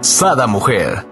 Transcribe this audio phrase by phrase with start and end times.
[0.00, 1.04] Sada Mujer.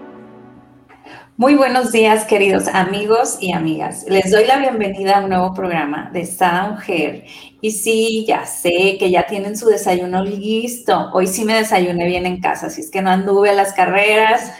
[1.35, 4.05] Muy buenos días, queridos amigos y amigas.
[4.07, 7.25] Les doy la bienvenida a un nuevo programa de Sada Mujer.
[7.61, 11.11] Y sí, ya sé que ya tienen su desayuno listo.
[11.13, 14.53] Hoy sí me desayuné bien en casa, así es que no anduve a las carreras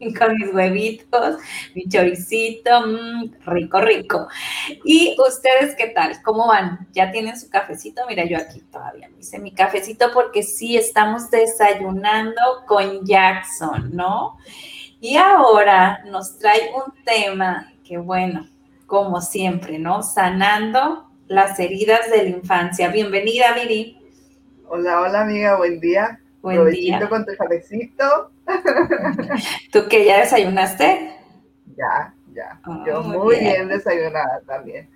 [0.18, 1.36] con mis huevitos,
[1.74, 4.28] mi choricito, mmm, rico, rico.
[4.84, 6.22] ¿Y ustedes qué tal?
[6.22, 6.88] ¿Cómo van?
[6.92, 8.02] ¿Ya tienen su cafecito?
[8.08, 14.38] Mira, yo aquí todavía me hice mi cafecito porque sí estamos desayunando con Jackson, ¿no?
[15.00, 18.46] Y ahora nos trae un tema que, bueno,
[18.86, 20.02] como siempre, ¿no?
[20.02, 22.88] Sanando las heridas de la infancia.
[22.88, 23.98] Bienvenida, Viri.
[24.68, 26.20] Hola, hola, amiga, buen día.
[26.42, 27.08] Buen día.
[27.08, 28.32] con tu cafecito.
[29.72, 31.14] ¿Tú que ya desayunaste?
[31.76, 32.60] Ya, ya.
[32.64, 33.68] Ah, Yo muy bien.
[33.68, 34.88] desayunada también.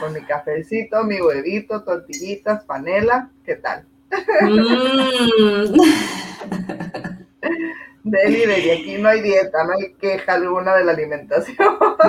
[0.00, 3.30] Con mi cafecito, mi huevito, tortillitas, panela.
[3.44, 3.86] ¿Qué tal?
[4.42, 5.76] Mm.
[8.04, 11.56] Deli, aquí no hay dieta, no hay queja alguna de la alimentación.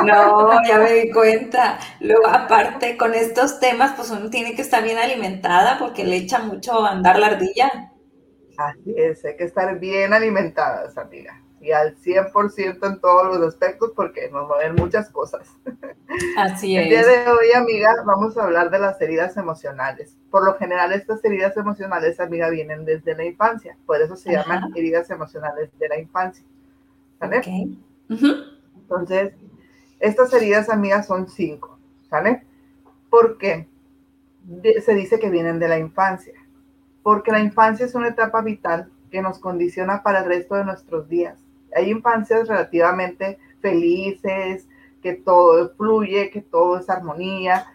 [0.05, 1.77] No, ya me di cuenta.
[1.99, 6.39] Luego, aparte, con estos temas, pues uno tiene que estar bien alimentada porque le echa
[6.39, 7.88] mucho a andar la ardilla.
[8.59, 11.41] Así es, hay que estar bien alimentadas, amiga.
[11.61, 15.47] Y al 100% en todos los aspectos porque nos mueven muchas cosas.
[16.37, 16.83] Así es.
[16.83, 20.17] El día de hoy, amiga, vamos a hablar de las heridas emocionales.
[20.29, 23.77] Por lo general, estas heridas emocionales, amiga, vienen desde la infancia.
[23.85, 26.45] Por eso se llaman heridas emocionales de la infancia.
[27.17, 27.41] ¿Sale?
[28.75, 29.33] Entonces,
[30.01, 31.79] estas heridas, amigas, son cinco.
[32.09, 32.43] ¿Sale?
[33.09, 33.67] ¿Por qué?
[34.83, 36.33] se dice que vienen de la infancia
[37.03, 41.07] porque la infancia es una etapa vital que nos condiciona para el resto de nuestros
[41.09, 41.39] días.
[41.75, 44.67] Hay infancias relativamente felices,
[45.01, 47.65] que todo fluye, que todo es armonía,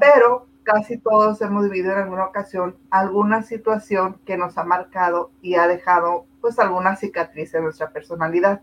[0.00, 5.54] pero casi todos hemos vivido en alguna ocasión alguna situación que nos ha marcado y
[5.54, 8.60] ha dejado pues alguna cicatriz en nuestra personalidad.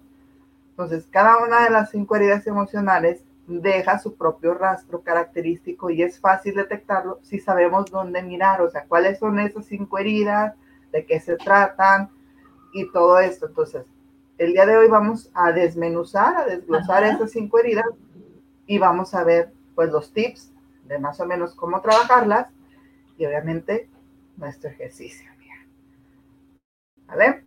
[0.70, 6.20] Entonces, cada una de las cinco heridas emocionales deja su propio rastro característico y es
[6.20, 10.56] fácil detectarlo si sabemos dónde mirar, o sea, cuáles son esas cinco heridas,
[10.92, 12.10] de qué se tratan
[12.74, 13.48] y todo esto.
[13.48, 13.86] Entonces,
[14.38, 17.86] el día de hoy vamos a desmenuzar, a desglosar esas cinco heridas
[18.66, 20.52] y vamos a ver pues los tips
[20.86, 22.50] de más o menos cómo trabajarlas
[23.18, 23.90] y obviamente
[24.38, 25.30] nuestro ejercicio.
[27.08, 27.46] ¿Vale?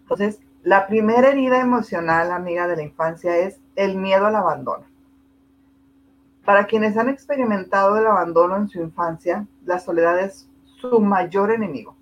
[0.00, 4.84] Entonces, la primera herida emocional, amiga, de la infancia es el miedo al abandono.
[6.46, 10.48] Para quienes han experimentado el abandono en su infancia, la soledad es
[10.80, 11.96] su mayor enemigo.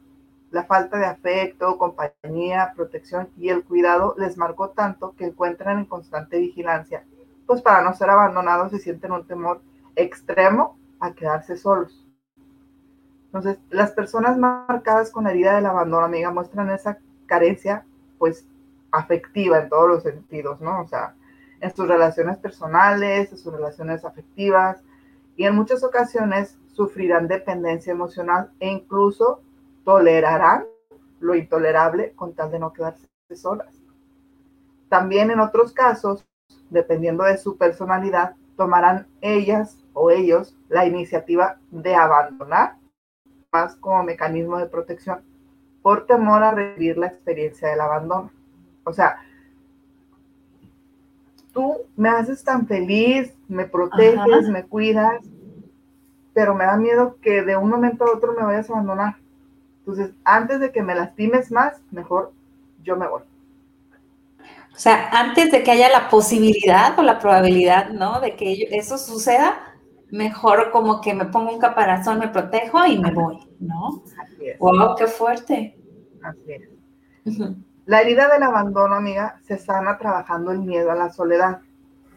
[0.51, 5.87] La falta de afecto, compañía, protección y el cuidado les marcó tanto que encuentran en
[5.87, 7.07] constante vigilancia,
[7.47, 9.63] pues para no ser abandonados se sienten un temor
[9.97, 12.07] extremo a quedarse solos.
[13.27, 17.87] Entonces, las personas marcadas con la herida del abandono, amiga, muestran esa carencia,
[18.19, 18.47] pues,
[18.93, 20.83] afectiva en todos los sentidos, ¿no?
[20.83, 21.15] O sea,
[21.65, 24.83] en sus relaciones personales, en sus relaciones afectivas
[25.35, 29.41] y en muchas ocasiones sufrirán dependencia emocional e incluso
[29.83, 30.65] tolerarán
[31.21, 33.81] lo intolerable con tal de no quedarse solas.
[34.91, 36.27] También en otros casos,
[36.69, 42.77] dependiendo de su personalidad, tomarán ellas o ellos la iniciativa de abandonar,
[43.51, 45.23] más como mecanismo de protección,
[45.81, 48.31] por temor a revivir la experiencia del abandono.
[48.85, 49.17] O sea,
[51.55, 55.23] tú me haces tan feliz, me proteges, me cuidas,
[56.35, 59.17] pero me da miedo que de un momento a otro me vayas a abandonar.
[59.79, 62.33] Entonces, antes de que me lastimes más, mejor
[62.83, 63.23] yo me voy.
[64.75, 68.21] O sea, antes de que haya la posibilidad o la probabilidad, ¿no?
[68.21, 69.57] De que eso suceda,
[70.11, 74.03] mejor como que me pongo un caparazón, me protejo y me voy, ¿no?
[74.21, 74.59] Así es.
[74.59, 75.79] ¡Wow, qué fuerte!
[76.23, 76.69] Así es.
[77.87, 81.61] La herida del abandono, amiga, se sana trabajando el miedo a la soledad.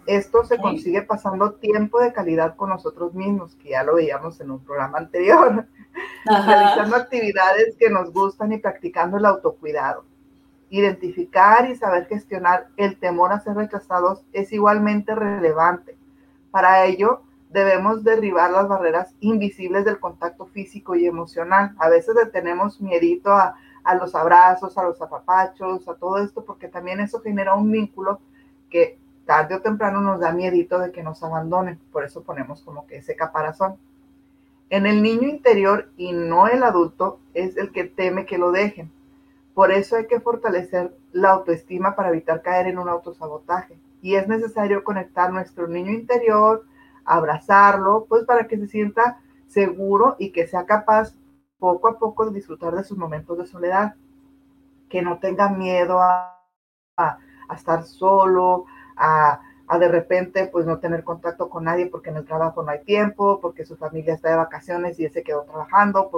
[0.05, 4.51] Esto se consigue pasando tiempo de calidad con nosotros mismos, que ya lo veíamos en
[4.51, 5.67] un programa anterior,
[6.25, 10.05] realizando actividades que nos gustan y practicando el autocuidado.
[10.69, 15.97] Identificar y saber gestionar el temor a ser rechazados es igualmente relevante.
[16.49, 21.75] Para ello, debemos derribar las barreras invisibles del contacto físico y emocional.
[21.77, 23.55] A veces le tenemos miedito a,
[23.87, 28.19] a los abrazos, a los apapachos, a todo esto, porque también eso genera un vínculo
[28.69, 31.79] que tarde o temprano nos da miedito de que nos abandonen.
[31.93, 33.77] Por eso ponemos como que ese caparazón.
[34.69, 38.91] En el niño interior y no el adulto es el que teme que lo dejen.
[39.53, 43.79] Por eso hay que fortalecer la autoestima para evitar caer en un autosabotaje.
[44.01, 46.65] Y es necesario conectar nuestro niño interior,
[47.05, 51.15] abrazarlo, pues para que se sienta seguro y que sea capaz
[51.59, 53.95] poco a poco disfrutar de sus momentos de soledad,
[54.89, 56.39] que no tenga miedo a,
[56.97, 57.17] a,
[57.53, 58.65] estar solo,
[58.95, 62.71] a, a, de repente pues no tener contacto con nadie porque en el trabajo no
[62.71, 66.09] hay tiempo, porque su familia está de vacaciones y él se quedó trabajando,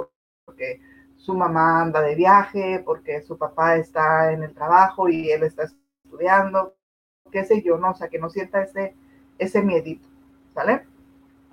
[0.44, 0.80] porque
[1.16, 5.64] su mamá anda de viaje, porque su papá está en el trabajo y él está
[6.04, 6.74] estudiando,
[7.30, 8.94] qué sé yo, no, o sea, que no sienta ese,
[9.38, 10.08] ese miedito,
[10.54, 10.86] ¿sale?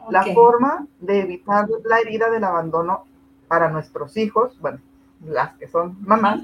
[0.09, 3.03] La forma de evitar la herida del abandono
[3.47, 4.79] para nuestros hijos, bueno,
[5.25, 6.41] las que son mamás,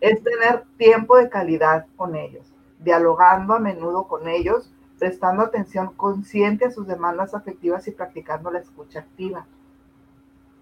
[0.00, 2.46] es tener tiempo de calidad con ellos,
[2.78, 8.60] dialogando a menudo con ellos, prestando atención consciente a sus demandas afectivas y practicando la
[8.60, 9.46] escucha activa.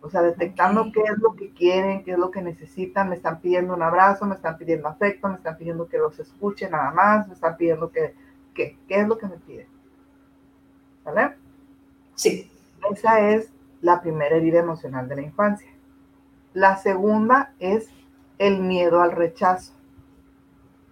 [0.02, 3.40] O sea, detectando qué es lo que quieren, qué es lo que necesitan, me están
[3.40, 7.26] pidiendo un abrazo, me están pidiendo afecto, me están pidiendo que los escuche nada más,
[7.26, 8.14] me están pidiendo que,
[8.54, 8.78] ¿qué?
[8.86, 9.66] ¿Qué es lo que me piden?
[11.04, 11.34] ¿Vale?
[12.14, 12.50] Sí.
[12.90, 13.50] Esa es
[13.80, 15.68] la primera herida emocional de la infancia.
[16.56, 17.90] La segunda es
[18.38, 19.74] el miedo al rechazo.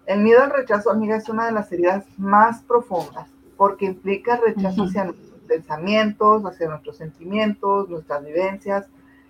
[0.05, 4.83] El miedo al rechazo, amiga, es una de las heridas más profundas porque implica rechazo
[4.83, 8.89] hacia nuestros pensamientos, hacia nuestros sentimientos, nuestras vivencias,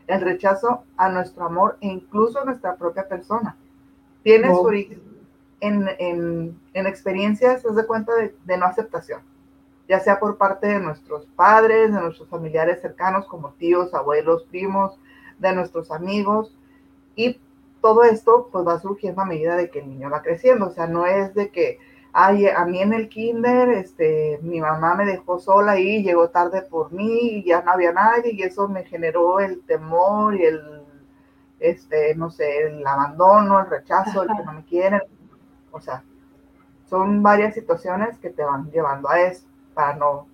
[0.09, 3.55] el rechazo a nuestro amor e incluso a nuestra propia persona.
[4.25, 5.01] Tiene su origen
[5.61, 9.21] en, en, experiencias, de cuenta, de, de no aceptación,
[9.89, 14.99] ya sea por parte de nuestros padres, de nuestros familiares cercanos como tíos, abuelos, primos,
[15.39, 16.57] de nuestros amigos
[17.17, 17.39] y
[17.81, 20.87] todo esto pues va surgiendo a medida de que el niño va creciendo, o sea,
[20.87, 21.79] no es de que,
[22.13, 26.63] ay, a mí en el kinder, este, mi mamá me dejó sola y llegó tarde
[26.63, 30.83] por mí y ya no había nadie y eso me generó el temor y el,
[31.61, 35.03] este, no sé, el abandono, el rechazo, el que no me quieren,
[35.71, 36.03] o sea,
[36.89, 40.27] son varias situaciones que te van llevando a eso, para no,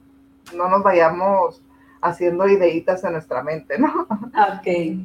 [0.54, 1.62] no nos vayamos
[2.00, 4.06] haciendo ideitas en nuestra mente, ¿no?
[4.08, 4.98] Ok.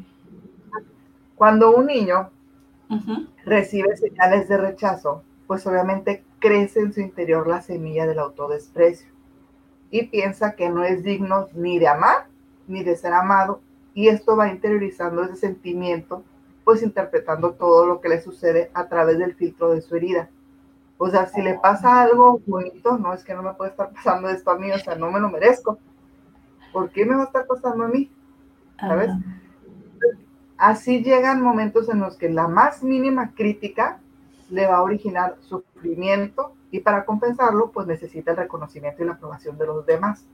[1.36, 2.30] Cuando un niño
[3.45, 9.09] recibe señales de rechazo, pues obviamente crece en su interior la semilla del autodesprecio
[9.89, 12.27] y piensa que no es digno ni de amar
[12.68, 13.62] ni de ser amado
[13.94, 16.24] y esto va interiorizando ese sentimiento,
[16.63, 20.30] pues interpretando todo lo que le sucede a través del filtro de su herida.
[20.98, 24.30] O sea, si le pasa algo bonito, no es que no me puede estar pasando
[24.30, 25.77] esto a mí, o sea, no me lo merezco.
[26.75, 28.12] ¿Por qué me va a estar pasando a mí?
[28.77, 29.10] ¿Sabes?
[30.57, 34.01] Así llegan momentos en los que la más mínima crítica
[34.50, 39.57] le va a originar sufrimiento y para compensarlo, pues necesita el reconocimiento y la aprobación
[39.57, 40.25] de los demás.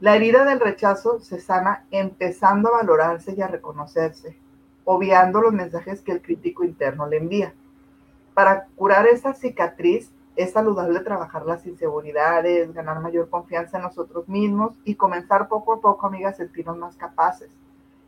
[0.00, 4.38] La herida del rechazo se sana empezando a valorarse y a reconocerse,
[4.86, 7.52] obviando los mensajes que el crítico interno le envía.
[8.32, 14.76] Para curar esa cicatriz es saludable trabajar las inseguridades, ganar mayor confianza en nosotros mismos
[14.84, 17.50] y comenzar poco a poco, amigas, a sentirnos más capaces.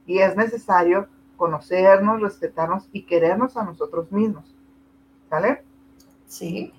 [0.06, 4.56] Y es necesario conocernos, respetarnos y querernos a nosotros mismos.
[5.31, 5.62] ¿Sale?
[6.26, 6.73] Sí.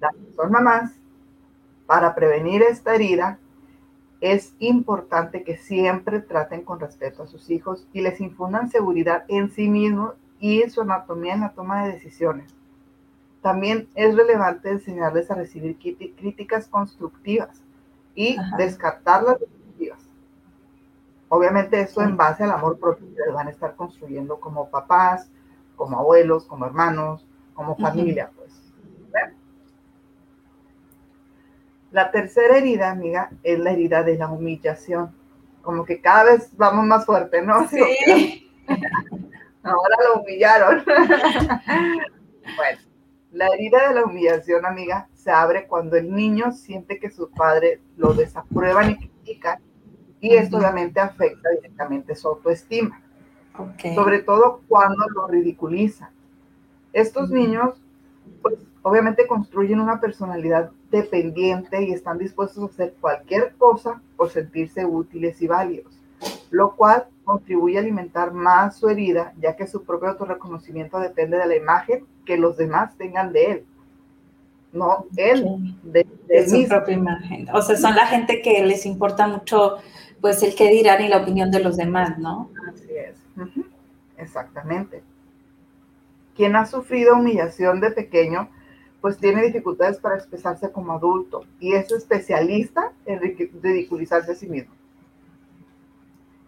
[0.00, 0.92] Las son mamás,
[1.86, 3.38] para prevenir esta herida,
[4.20, 9.50] es importante que siempre traten con respeto a sus hijos y les infundan seguridad en
[9.50, 12.57] sí mismos y en su anatomía en la toma de decisiones
[13.48, 17.62] también es relevante enseñarles a recibir críticas constructivas
[18.14, 20.00] y descartar las destructivas.
[21.30, 25.30] Obviamente eso en base al amor propio que van a estar construyendo como papás,
[25.76, 28.52] como abuelos, como hermanos, como familia, pues.
[31.90, 35.16] La tercera herida, amiga, es la herida de la humillación.
[35.62, 37.66] Como que cada vez vamos más fuerte, ¿no?
[37.66, 38.46] Sí.
[39.62, 40.84] Ahora lo humillaron.
[42.56, 42.87] bueno,
[43.32, 47.80] la herida de la humillación, amiga, se abre cuando el niño siente que sus padres
[47.96, 49.58] lo desaprueban y critican,
[50.20, 53.02] y esto obviamente afecta directamente su autoestima.
[53.94, 56.10] Sobre todo cuando lo ridiculizan.
[56.92, 57.74] Estos niños,
[58.40, 64.86] pues, obviamente construyen una personalidad dependiente y están dispuestos a hacer cualquier cosa por sentirse
[64.86, 66.00] útiles y válidos,
[66.50, 71.46] lo cual contribuye a alimentar más su herida, ya que su propio autorreconocimiento depende de
[71.46, 73.66] la imagen que los demás tengan de él.
[74.72, 75.44] No, él,
[75.82, 76.06] de,
[76.48, 77.46] su propia imagen.
[77.52, 79.76] O sea, son la gente que les importa mucho,
[80.22, 82.50] pues, el qué dirán y la opinión de los demás, ¿no?
[82.66, 83.18] Así es.
[84.16, 85.02] Exactamente.
[86.34, 88.48] Quien ha sufrido humillación de pequeño,
[89.02, 94.77] pues tiene dificultades para expresarse como adulto y es especialista en ridiculizarse a sí mismo.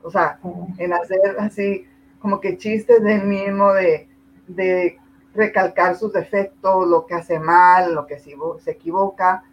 [0.02, 0.38] O sea,
[0.78, 1.86] en hacer así
[2.20, 4.08] como que chistes de él mismo, de,
[4.46, 4.98] de
[5.34, 9.44] recalcar sus defectos, lo que hace mal, lo que se, se equivoca.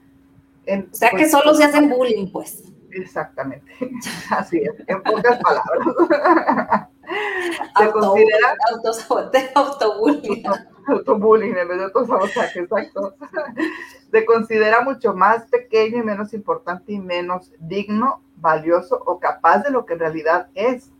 [0.66, 2.64] o sea que pues, solo se hacen bullying, pues.
[2.92, 3.72] Exactamente,
[4.32, 6.90] así es, en pocas palabras.
[7.78, 8.56] se considera
[9.56, 10.44] autobullying.
[10.88, 13.14] Autobullying en vez de autosabotaje, exacto.
[14.12, 19.72] Se considera mucho más pequeño y menos importante y menos digno, valioso o capaz de
[19.72, 20.92] lo que en realidad es.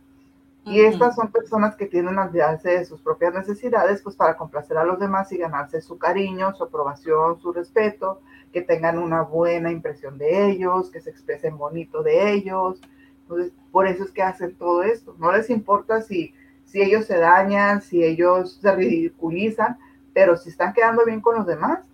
[0.64, 4.76] Y estas son personas que tienen a olvidarse de sus propias necesidades, pues para complacer
[4.76, 8.20] a los demás y ganarse su cariño, su aprobación, su respeto,
[8.52, 12.82] que tengan una buena impresión de ellos, que se expresen bonito de ellos.
[13.22, 15.14] Entonces, por eso es que hacen todo esto.
[15.18, 16.34] No les importa si,
[16.66, 19.78] si ellos se dañan, si ellos se ridiculizan,
[20.12, 21.87] pero si están quedando bien con los demás,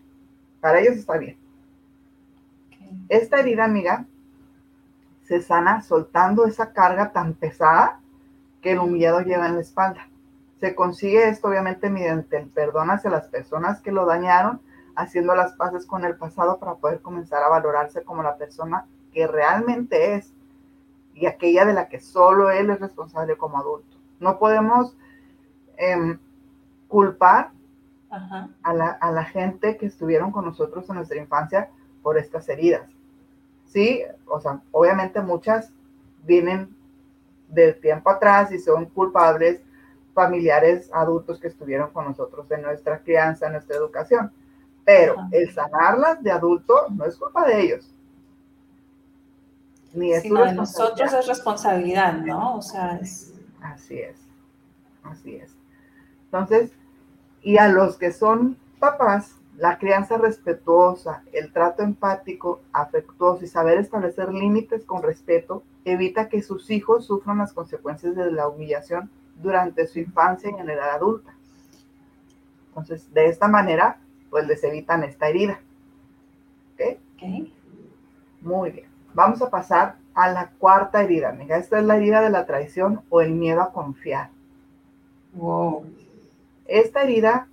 [0.65, 1.37] para ellos está bien.
[3.11, 4.07] Esta herida, amiga,
[5.25, 8.01] se sana soltando esa carga tan pesada
[8.63, 10.09] que el humillado lleva en la espalda.
[10.61, 14.59] Se consigue esto obviamente mediante el perdón hacia las personas que lo dañaron,
[14.97, 19.27] haciendo las paces con el pasado para poder comenzar a valorarse como la persona que
[19.27, 20.33] realmente es
[21.13, 23.99] y aquella de la que solo él es responsable como adulto.
[24.19, 24.97] No podemos
[25.77, 26.19] em,
[26.89, 27.51] culpar
[28.63, 31.71] a la, a la, gente que estuvieron con nosotros en nuestra infancia
[32.03, 32.89] por estas heridas.
[33.67, 35.73] Sí, o sea, obviamente muchas
[36.25, 36.75] vienen
[37.49, 39.61] del tiempo atrás y son culpables
[40.15, 44.33] familiares adultos que estuvieron con nosotros en nuestra crianza, en nuestra educación.
[44.85, 47.91] Pero el sanarlas de adulto no es culpa de ellos.
[49.93, 52.57] Ni es Sino de nosotros es responsabilidad, ¿no?
[52.57, 53.33] O sea, es...
[53.61, 54.17] Así es,
[55.03, 55.57] así es.
[56.27, 56.73] Entonces,
[57.45, 63.79] y a los que son papás, la crianza respetuosa, el trato empático, afectuoso y saber
[63.79, 69.87] establecer límites con respeto evita que sus hijos sufran las consecuencias de la humillación durante
[69.87, 71.35] su infancia y en la edad adulta.
[72.69, 73.99] Entonces, de esta manera,
[74.31, 75.61] pues les evitan esta herida.
[76.73, 76.99] ¿Ok?
[78.41, 78.89] Muy bien.
[79.13, 81.57] Vamos a pasar a la cuarta herida, amiga.
[81.57, 84.31] Esta es la herida de la traición o el miedo a confiar.
[85.35, 85.85] Wow.
[86.67, 87.49] Esta herida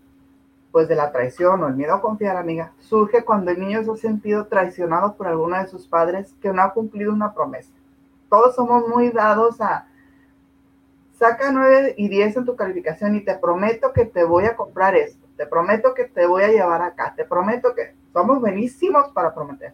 [0.71, 3.91] pues de la traición o el miedo a confiar, amiga, surge cuando el niño se
[3.91, 7.71] ha sentido traicionado por alguno de sus padres que no ha cumplido una promesa.
[8.29, 9.87] Todos somos muy dados a
[11.19, 14.95] saca 9 y 10 en tu calificación y te prometo que te voy a comprar
[14.95, 19.33] esto, te prometo que te voy a llevar acá, te prometo que somos buenísimos para
[19.33, 19.73] prometer.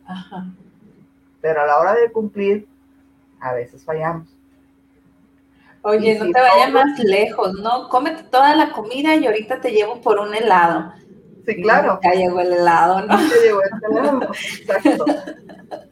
[1.39, 2.67] Pero a la hora de cumplir,
[3.39, 4.27] a veces fallamos.
[5.87, 7.87] Oye, no te vayas más lejos, ¿no?
[7.87, 10.91] Cómete toda la comida y ahorita te llevo por un helado.
[11.45, 11.97] Sí, claro.
[12.03, 13.17] Ya llegó el helado, ¿no?
[13.17, 14.21] Ya llegó el helado,
[14.59, 15.05] exacto.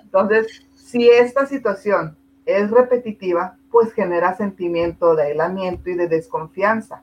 [0.03, 7.01] Entonces, si esta situación es repetitiva, pues genera sentimiento de aislamiento y de desconfianza.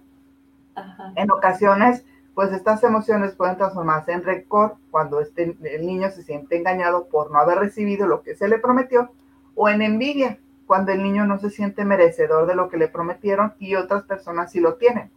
[1.16, 6.58] En ocasiones, pues estas emociones pueden transformarse en rencor cuando este, el niño se siente
[6.58, 9.12] engañado por no haber recibido lo que se le prometió
[9.54, 10.38] o en envidia
[10.72, 14.50] cuando el niño no se siente merecedor de lo que le prometieron y otras personas
[14.50, 15.10] sí lo tienen.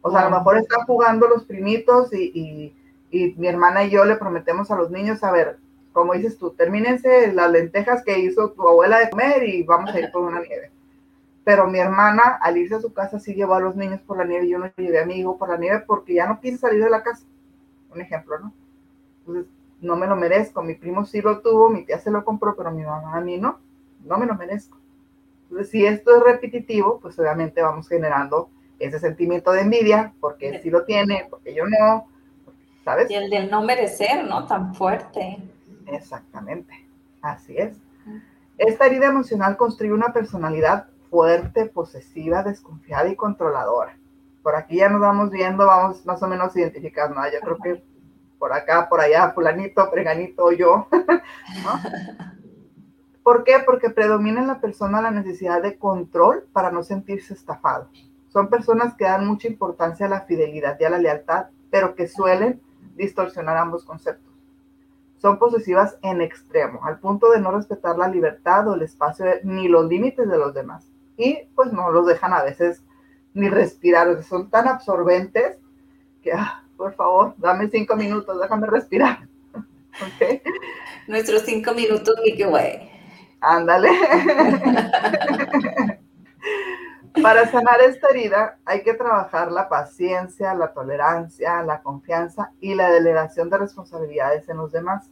[0.00, 2.74] O sea, a lo mejor están jugando los primitos y,
[3.12, 5.58] mi hermana y yo le prometemos a los niños, a ver,
[5.92, 10.00] como dices tú, termínense las lentejas que hizo tu abuela de comer y vamos a
[10.00, 10.70] ir por una nieve.
[11.44, 14.24] Pero mi hermana, al irse a su casa, sí llevó a los niños por la
[14.24, 16.56] nieve y yo no llevé a mi hijo por la nieve porque ya no quise
[16.56, 17.26] salir de la casa.
[17.94, 18.54] Un ejemplo, ¿no?
[19.18, 19.44] Entonces,
[19.82, 20.62] no me lo merezco.
[20.62, 23.36] Mi primo sí lo tuvo, mi tía se lo compró, pero mi mamá a mí
[23.36, 23.58] no
[24.04, 24.78] no me lo merezco.
[25.44, 30.60] Entonces, si esto es repetitivo, pues obviamente vamos generando ese sentimiento de envidia, porque él
[30.62, 32.08] sí lo tiene, porque yo no,
[32.84, 33.10] ¿sabes?
[33.10, 34.46] Y el del no merecer, ¿no?
[34.46, 35.38] Tan fuerte.
[35.86, 36.86] Exactamente,
[37.22, 37.76] así es.
[38.58, 43.96] Esta herida emocional construye una personalidad fuerte, posesiva, desconfiada y controladora.
[44.42, 47.26] Por aquí ya nos vamos viendo, vamos más o menos identificando, ¿no?
[47.30, 47.82] Yo creo que
[48.38, 51.80] por acá, por allá, fulanito, preganito, yo, ¿no?
[53.24, 53.54] ¿Por qué?
[53.64, 57.88] Porque predomina en la persona la necesidad de control para no sentirse estafado.
[58.28, 62.06] Son personas que dan mucha importancia a la fidelidad y a la lealtad, pero que
[62.06, 62.60] suelen
[62.96, 64.30] distorsionar ambos conceptos.
[65.16, 69.68] Son posesivas en extremo, al punto de no respetar la libertad o el espacio ni
[69.68, 70.92] los límites de los demás.
[71.16, 72.84] Y pues no los dejan a veces
[73.32, 75.56] ni respirar, son tan absorbentes
[76.22, 79.26] que, ah, por favor, dame cinco minutos, déjame respirar.
[81.08, 82.93] Nuestros cinco minutos, qué güey.
[83.44, 83.90] Ándale.
[87.22, 92.90] Para sanar esta herida hay que trabajar la paciencia, la tolerancia, la confianza y la
[92.90, 95.10] delegación de responsabilidades en los demás.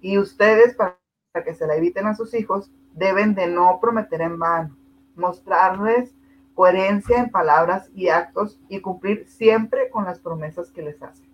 [0.00, 0.96] Y ustedes, para
[1.44, 4.76] que se la eviten a sus hijos, deben de no prometer en vano,
[5.14, 6.14] mostrarles
[6.54, 11.28] coherencia en palabras y actos y cumplir siempre con las promesas que les hacen.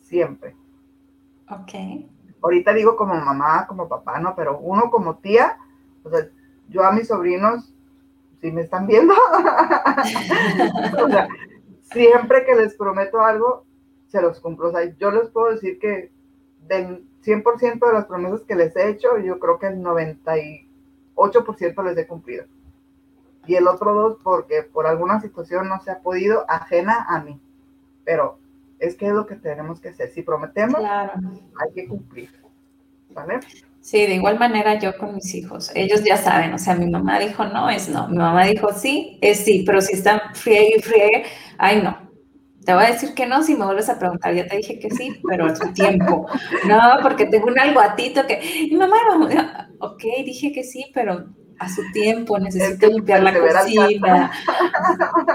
[0.00, 0.56] Siempre.
[1.48, 1.72] Ok.
[2.44, 5.56] Ahorita digo como mamá, como papá, no, pero uno como tía,
[6.02, 6.28] o sea,
[6.68, 7.72] yo a mis sobrinos
[8.42, 9.14] si me están viendo,
[11.80, 13.64] siempre que les prometo algo,
[14.08, 14.68] se los cumplo.
[14.68, 16.12] O sea, yo les puedo decir que
[16.68, 21.96] del 100% de las promesas que les he hecho, yo creo que el 98% les
[21.96, 22.44] he cumplido.
[23.46, 27.40] Y el otro dos, porque por alguna situación no se ha podido, ajena a mí.
[28.04, 28.36] Pero
[28.78, 30.10] es que es lo que tenemos que hacer.
[30.10, 32.30] Si prometemos, hay que cumplir.
[33.10, 33.40] ¿Vale?
[33.80, 35.70] Sí, de igual manera yo con mis hijos.
[35.74, 38.08] Ellos ya saben, o sea, mi mamá dijo no, es no.
[38.08, 41.24] Mi mamá dijo sí, es sí, pero si están friegue y friegue,
[41.58, 42.04] ay no.
[42.64, 44.34] Te voy a decir que no si me vuelves a preguntar.
[44.34, 46.26] Ya te dije que sí, pero a su tiempo.
[46.66, 48.40] No, porque tengo un alguatito que,
[48.70, 48.96] mi mamá,
[49.80, 51.26] ok, dije que sí, pero
[51.58, 54.32] a su tiempo, necesito limpiar la cocina.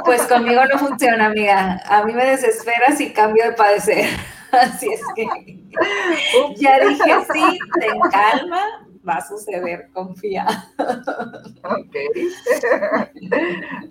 [0.06, 1.82] Pues conmigo no funciona, amiga.
[1.88, 4.10] A mí me desespera si cambio de padecer.
[4.52, 5.60] Así es que
[6.58, 10.46] ya dije, sí, ten calma, va a suceder, confía.
[11.64, 11.96] Ok.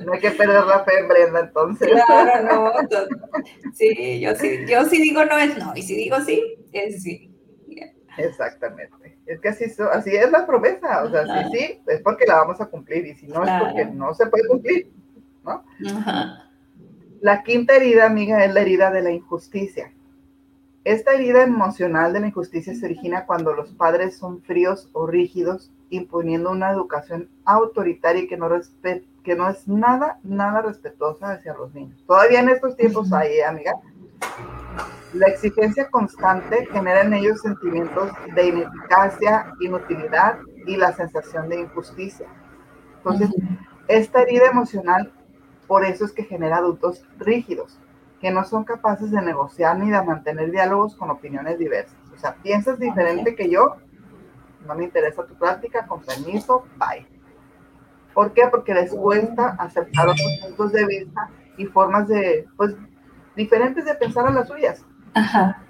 [0.04, 1.88] No hay que perder la fe en Brenda, entonces.
[2.06, 2.72] Claro, no.
[3.74, 6.42] Sí, yo sí, yo sí digo no es no, y si digo sí,
[6.72, 7.30] es sí.
[8.16, 9.17] Exactamente.
[9.28, 11.04] Es que así, así es la promesa.
[11.04, 13.84] O sea, sí, sí, es porque la vamos a cumplir, y si no es porque
[13.84, 14.90] no se puede cumplir,
[15.44, 15.62] ¿no?
[15.96, 16.48] Ajá.
[17.20, 19.92] La quinta herida, amiga, es la herida de la injusticia.
[20.84, 25.70] Esta herida emocional de la injusticia se origina cuando los padres son fríos o rígidos,
[25.90, 28.48] imponiendo una educación autoritaria y que no,
[29.22, 32.02] que no es nada, nada respetuosa hacia los niños.
[32.06, 33.74] Todavía en estos tiempos hay, ¿eh, amiga.
[35.14, 42.26] La exigencia constante genera en ellos sentimientos de ineficacia, inutilidad y la sensación de injusticia.
[42.98, 43.30] Entonces,
[43.86, 45.12] esta herida emocional,
[45.66, 47.80] por eso es que genera adultos rígidos,
[48.20, 51.96] que no son capaces de negociar ni de mantener diálogos con opiniones diversas.
[52.14, 53.76] O sea, piensas diferente que yo,
[54.66, 57.06] no me interesa tu práctica, con permiso, bye.
[58.12, 58.48] ¿Por qué?
[58.50, 62.74] Porque les cuesta aceptar otros puntos de vista y formas de, pues,
[63.36, 64.84] diferentes de pensar a las suyas.
[65.14, 65.62] Ajá.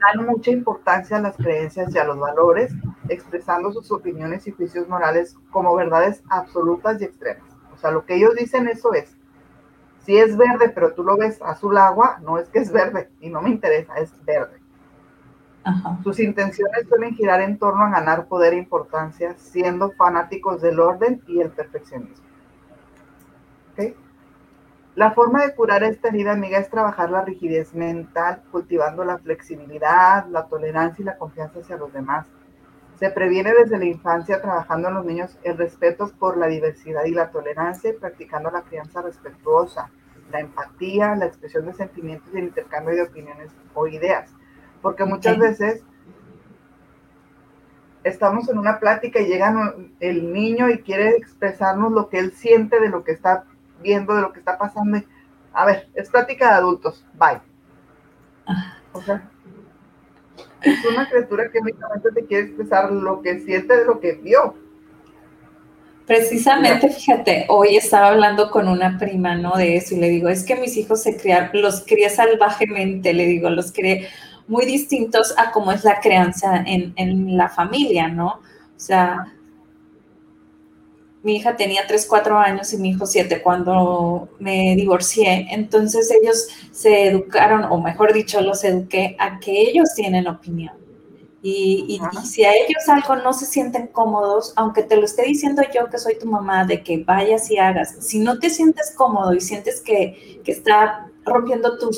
[0.00, 2.72] Dan mucha importancia a las creencias y a los valores,
[3.08, 7.48] expresando sus opiniones y juicios morales como verdades absolutas y extremas.
[7.72, 9.16] O sea, lo que ellos dicen eso es,
[10.04, 13.30] si es verde, pero tú lo ves azul agua, no es que es verde y
[13.30, 14.60] no me interesa, es verde.
[16.02, 21.22] Sus intenciones suelen girar en torno a ganar poder e importancia, siendo fanáticos del orden
[21.26, 22.26] y el perfeccionismo.
[24.94, 30.26] La forma de curar esta herida, amiga, es trabajar la rigidez mental, cultivando la flexibilidad,
[30.28, 32.26] la tolerancia y la confianza hacia los demás.
[33.00, 37.10] Se previene desde la infancia trabajando en los niños el respeto por la diversidad y
[37.10, 39.90] la tolerancia y practicando la crianza respetuosa,
[40.30, 44.32] la empatía, la expresión de sentimientos y el intercambio de opiniones o ideas.
[44.80, 45.82] Porque muchas veces
[48.04, 52.78] estamos en una plática y llega el niño y quiere expresarnos lo que él siente
[52.78, 53.44] de lo que está
[53.84, 55.00] viendo, de lo que está pasando.
[55.52, 57.40] a ver, es plática de adultos, bye.
[60.62, 64.56] Es una criatura que únicamente te quiere expresar lo que siente de lo que vio.
[66.06, 69.56] Precisamente, fíjate, hoy estaba hablando con una prima, ¿no?
[69.56, 73.26] De eso y le digo, es que mis hijos se criaron, los crié salvajemente, le
[73.26, 74.08] digo, los crié
[74.46, 78.40] muy distintos a cómo es la crianza en, en la familia, ¿no?
[78.76, 79.32] O sea,
[81.24, 85.48] mi hija tenía 3, 4 años y mi hijo 7 cuando me divorcié.
[85.50, 90.74] Entonces ellos se educaron, o mejor dicho, los eduqué a que ellos tienen opinión.
[91.42, 95.90] Y, si a ellos algo no se sienten cómodos, aunque te lo esté diciendo yo
[95.90, 99.40] que soy tu mamá, de que vayas y hagas, si no te sientes cómodo y
[99.40, 101.90] sientes que, que está rompiendo tu,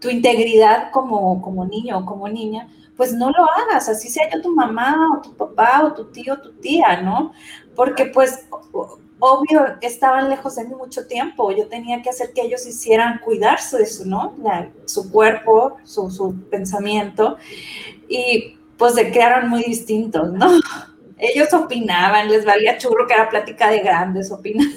[0.00, 4.40] tu integridad como, como niño o como niña, pues no lo hagas, así sea yo
[4.40, 7.32] tu mamá o tu papá o tu tío o tu tía, ¿no?
[7.74, 8.46] Porque pues
[9.18, 13.78] obvio estaban lejos de mí mucho tiempo, yo tenía que hacer que ellos hicieran cuidarse
[13.78, 14.34] de su, ¿no?
[14.84, 17.36] su cuerpo, su, su, pensamiento,
[18.08, 20.48] y pues se quedaron muy distintos, ¿no?
[21.18, 24.72] Ellos opinaban, les valía churro que era plática de grandes, opinaban.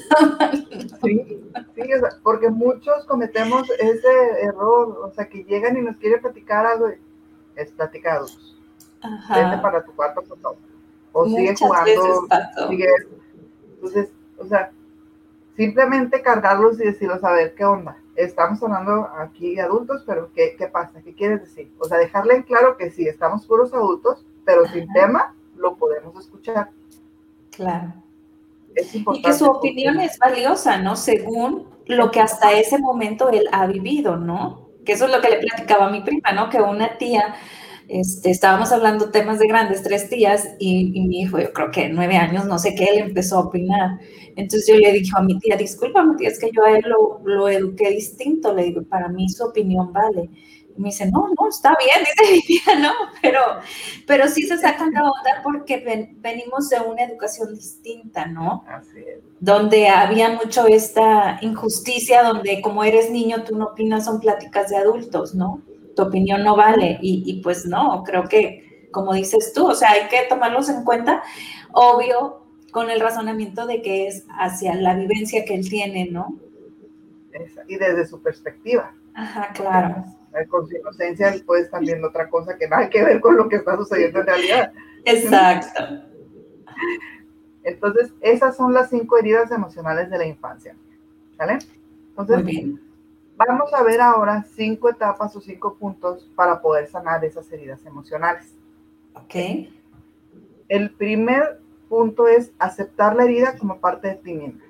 [1.02, 1.42] Sí,
[1.76, 1.90] sí,
[2.24, 6.90] porque muchos cometemos ese error, o sea, que llegan y nos quieren platicar algo,
[7.56, 8.58] es platicados.
[9.02, 10.58] Vete para tu cuarto, por
[11.12, 12.28] O sigue jugando,
[12.70, 12.88] sigue,
[13.76, 14.72] entonces, o sea,
[15.58, 17.98] simplemente cargarlos y decirlos, a ver, ¿qué onda?
[18.16, 21.02] Estamos hablando aquí de adultos, pero ¿qué, ¿qué pasa?
[21.02, 21.72] ¿Qué quieres decir?
[21.80, 26.26] O sea, dejarle en claro que sí, estamos puros adultos, pero sin tema lo podemos
[26.26, 26.70] escuchar.
[27.52, 27.94] Claro.
[28.76, 28.96] Es.
[28.96, 30.96] Y que su opinión es valiosa, ¿no?
[30.96, 34.70] Según lo que hasta ese momento él ha vivido, ¿no?
[34.86, 36.50] Que eso es lo que le platicaba a mi prima, ¿no?
[36.50, 37.36] Que una tía
[37.90, 42.18] este, estábamos hablando temas de grandes, tres días, y, mi hijo, yo creo que nueve
[42.18, 44.00] años, no sé qué, él empezó a opinar.
[44.36, 46.86] Entonces yo le dije a mi tía, disculpa, mi tía, es que yo a él
[46.86, 50.30] lo, lo eduqué distinto, le digo, para mí su opinión vale.
[50.80, 53.42] Y me dice, no, no, está bien, dice mi tía, no, pero,
[54.08, 58.64] pero sí se sacan la onda porque venimos de una educación distinta, ¿no?
[58.66, 59.20] Así es.
[59.42, 64.78] Donde había mucho esta injusticia, donde como eres niño, tú no opinas, son pláticas de
[64.78, 65.62] adultos, ¿no?
[66.00, 66.98] tu opinión no vale.
[67.02, 71.22] Y, pues no, creo que, como dices tú, o sea, hay que tomarlos en cuenta,
[71.74, 76.40] obvio, con el razonamiento de que es hacia la vivencia que él tiene, ¿no?
[77.68, 78.94] Y desde su perspectiva.
[79.14, 80.06] Ajá, claro.
[80.48, 83.58] Con su inocencia puede estar viendo otra cosa que nada que ver con lo que
[83.58, 84.72] está sucediendo en realidad.
[85.06, 85.84] Exacto.
[87.64, 90.76] Entonces, esas son las cinco heridas emocionales de la infancia.
[91.38, 91.60] ¿Vale?
[92.10, 92.90] Entonces, Muy bien.
[93.48, 98.54] Vamos a ver ahora cinco etapas o cinco puntos para poder sanar esas heridas emocionales.
[99.14, 99.70] Ok.
[100.68, 104.66] El primer punto es aceptar la herida como parte de ti misma.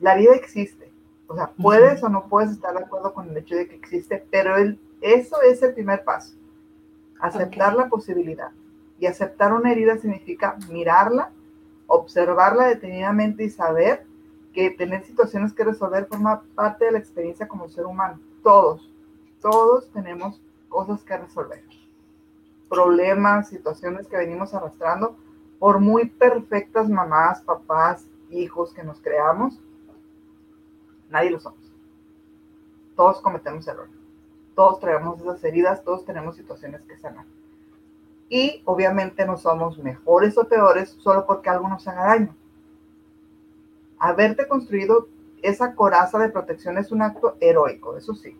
[0.00, 0.85] La herida existe.
[1.28, 4.24] O sea, puedes o no puedes estar de acuerdo con el hecho de que existe,
[4.30, 6.36] pero el, eso es el primer paso.
[7.18, 8.50] Aceptar la posibilidad.
[8.98, 11.30] Y aceptar una herida significa mirarla,
[11.86, 14.06] observarla detenidamente y saber
[14.52, 18.20] que tener situaciones que resolver forma parte de la experiencia como ser humano.
[18.42, 18.90] Todos,
[19.40, 21.62] todos tenemos cosas que resolver.
[22.68, 25.16] Problemas, situaciones que venimos arrastrando,
[25.58, 29.60] por muy perfectas mamás, papás, hijos que nos creamos,
[31.10, 31.72] nadie lo somos.
[32.94, 33.94] Todos cometemos errores.
[34.54, 37.26] Todos traemos esas heridas, todos tenemos situaciones que sanar.
[38.28, 42.34] Y obviamente no somos mejores o peores solo porque algo nos haga daño
[43.98, 45.08] haberte construido
[45.42, 48.36] esa coraza de protección es un acto heroico, eso sí.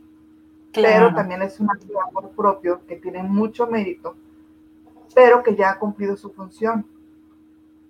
[0.73, 4.15] Pero también es un acto de amor propio que tiene mucho mérito,
[5.15, 6.85] pero que ya ha cumplido su función.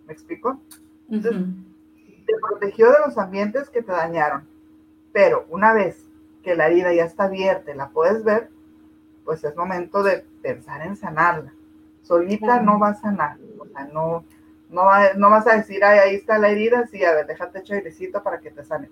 [0.07, 0.61] ¿Me explico?
[1.09, 1.45] Entonces,
[2.27, 4.47] te protegió de los ambientes que te dañaron,
[5.17, 6.11] pero una vez
[6.43, 8.51] que la herida ya está abierta y la puedes ver,
[9.25, 11.55] pues es momento de pensar en sanarla.
[12.03, 14.27] Solita no va a sanar, o sea, no,
[14.69, 14.85] no,
[15.17, 18.23] no vas a decir, Ay, ahí está la herida, sí, a ver, déjate hecho airecito
[18.23, 18.91] para que te sane.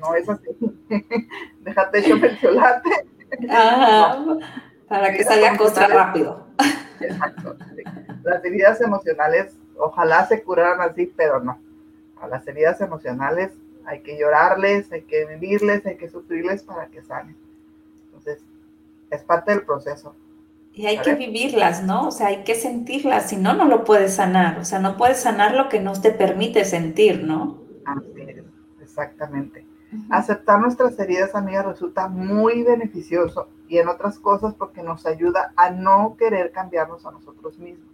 [0.00, 0.48] No es así.
[1.60, 2.90] déjate hecho merciolate.
[4.88, 6.46] para que salga costra rápido.
[7.00, 7.54] Exacto.
[8.22, 11.60] Las heridas emocionales, ojalá se curaran así, pero no.
[12.18, 13.52] A las heridas emocionales
[13.86, 17.36] hay que llorarles, hay que vivirles, hay que sufrirles para que sanen.
[18.06, 18.44] Entonces,
[19.10, 20.14] es parte del proceso.
[20.72, 22.08] Y hay que vivirlas, ¿no?
[22.08, 24.58] O sea, hay que sentirlas, si no, no lo puedes sanar.
[24.58, 27.58] O sea, no puedes sanar lo que no te permite sentir, ¿no?
[27.84, 28.44] Así es,
[28.80, 29.66] exactamente.
[30.08, 35.70] Aceptar nuestras heridas, amigas, resulta muy beneficioso y en otras cosas porque nos ayuda a
[35.70, 37.88] no querer cambiarnos a nosotros mismos.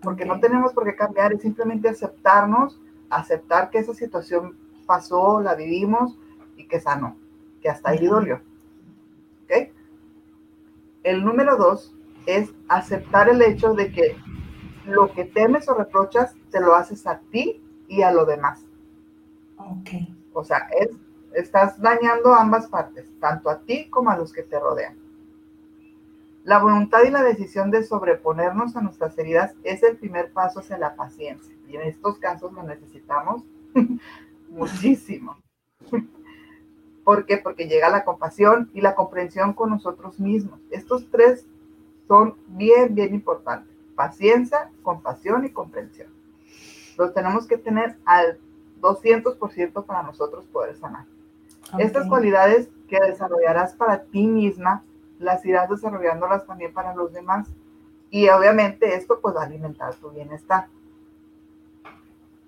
[0.00, 2.80] Porque no tenemos por qué cambiar, es simplemente aceptarnos,
[3.16, 6.18] aceptar que esa situación pasó, la vivimos
[6.56, 7.16] y que sanó,
[7.60, 8.40] que hasta ahí dolió.
[11.02, 11.94] El número dos
[12.26, 14.16] es aceptar el hecho de que
[14.86, 18.64] lo que temes o reprochas te lo haces a ti y a lo demás.
[19.56, 19.90] Ok.
[20.32, 20.90] O sea, es,
[21.34, 24.96] estás dañando ambas partes, tanto a ti como a los que te rodean.
[26.44, 30.78] La voluntad y la decisión de sobreponernos a nuestras heridas es el primer paso hacia
[30.78, 31.54] la paciencia.
[31.72, 33.42] Y en estos casos lo necesitamos
[34.50, 35.38] muchísimo.
[37.04, 37.38] ¿Por qué?
[37.38, 40.60] Porque llega la compasión y la comprensión con nosotros mismos.
[40.70, 41.46] Estos tres
[42.06, 43.74] son bien, bien importantes.
[43.96, 46.08] Paciencia, compasión y comprensión.
[46.98, 48.38] Los tenemos que tener al
[48.82, 51.06] 200% para nosotros poder sanar.
[51.78, 54.84] Estas cualidades que desarrollarás para ti misma,
[55.18, 57.48] las irás desarrollándolas también para los demás.
[58.10, 60.68] Y obviamente esto pues va a alimentar tu bienestar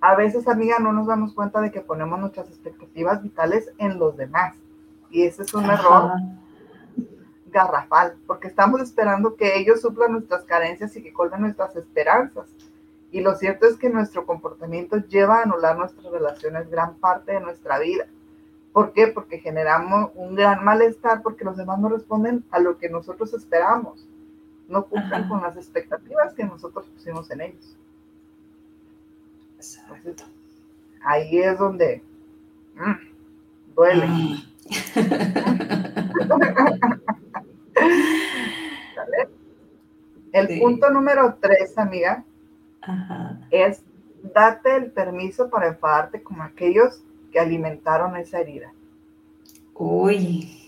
[0.05, 4.19] a veces, amiga, no nos damos cuenta de que ponemos nuestras expectativas vitales en los
[4.19, 4.55] demás.
[5.09, 6.13] Y ese es un error
[7.47, 12.55] garrafal, porque estamos esperando que ellos suplan nuestras carencias y que colmen nuestras esperanzas.
[13.13, 17.41] Y lo cierto es que nuestro comportamiento lleva a anular nuestras relaciones gran parte de
[17.41, 18.05] nuestra vida.
[18.75, 19.07] ¿Por qué?
[19.07, 24.07] Porque generamos un gran malestar porque los demás no responden a lo que nosotros esperamos.
[24.69, 27.79] No cumplen con las expectativas que nosotros pusimos en ellos
[31.05, 32.03] ahí es donde
[32.75, 34.07] mm, duele.
[34.07, 34.37] Mm.
[40.33, 42.25] El punto número tres, amiga,
[43.51, 43.83] es
[44.35, 48.73] date el permiso para enfadarte con aquellos que alimentaron esa herida.
[49.75, 50.61] Uy.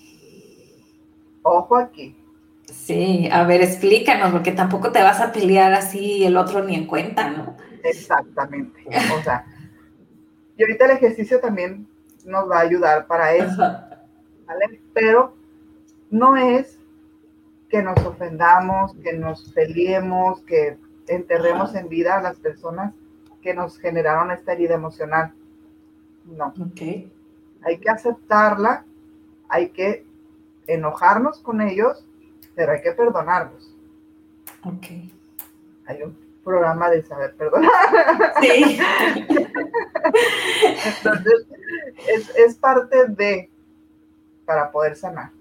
[1.42, 2.16] Ojo aquí.
[2.64, 6.86] Sí, a ver, explícanos, porque tampoco te vas a pelear así el otro ni en
[6.86, 7.56] cuenta, ¿no?
[7.88, 8.80] Exactamente.
[9.18, 9.44] O sea,
[10.56, 11.88] y ahorita el ejercicio también
[12.24, 13.62] nos va a ayudar para eso.
[14.46, 14.80] ¿vale?
[14.94, 15.34] Pero
[16.10, 16.78] no es
[17.68, 22.94] que nos ofendamos, que nos peleemos, que enterremos en vida a las personas
[23.42, 25.32] que nos generaron esta herida emocional.
[26.24, 26.52] No.
[26.72, 27.12] Okay.
[27.62, 28.84] Hay que aceptarla,
[29.48, 30.04] hay que
[30.66, 32.04] enojarnos con ellos,
[32.54, 33.74] pero hay que perdonarlos.
[34.64, 34.86] Ok.
[35.86, 37.72] Hay un programa de saber perdonar.
[38.40, 38.78] Sí.
[40.86, 41.46] Entonces,
[42.36, 43.50] es, parte de
[44.44, 45.32] para poder sanar.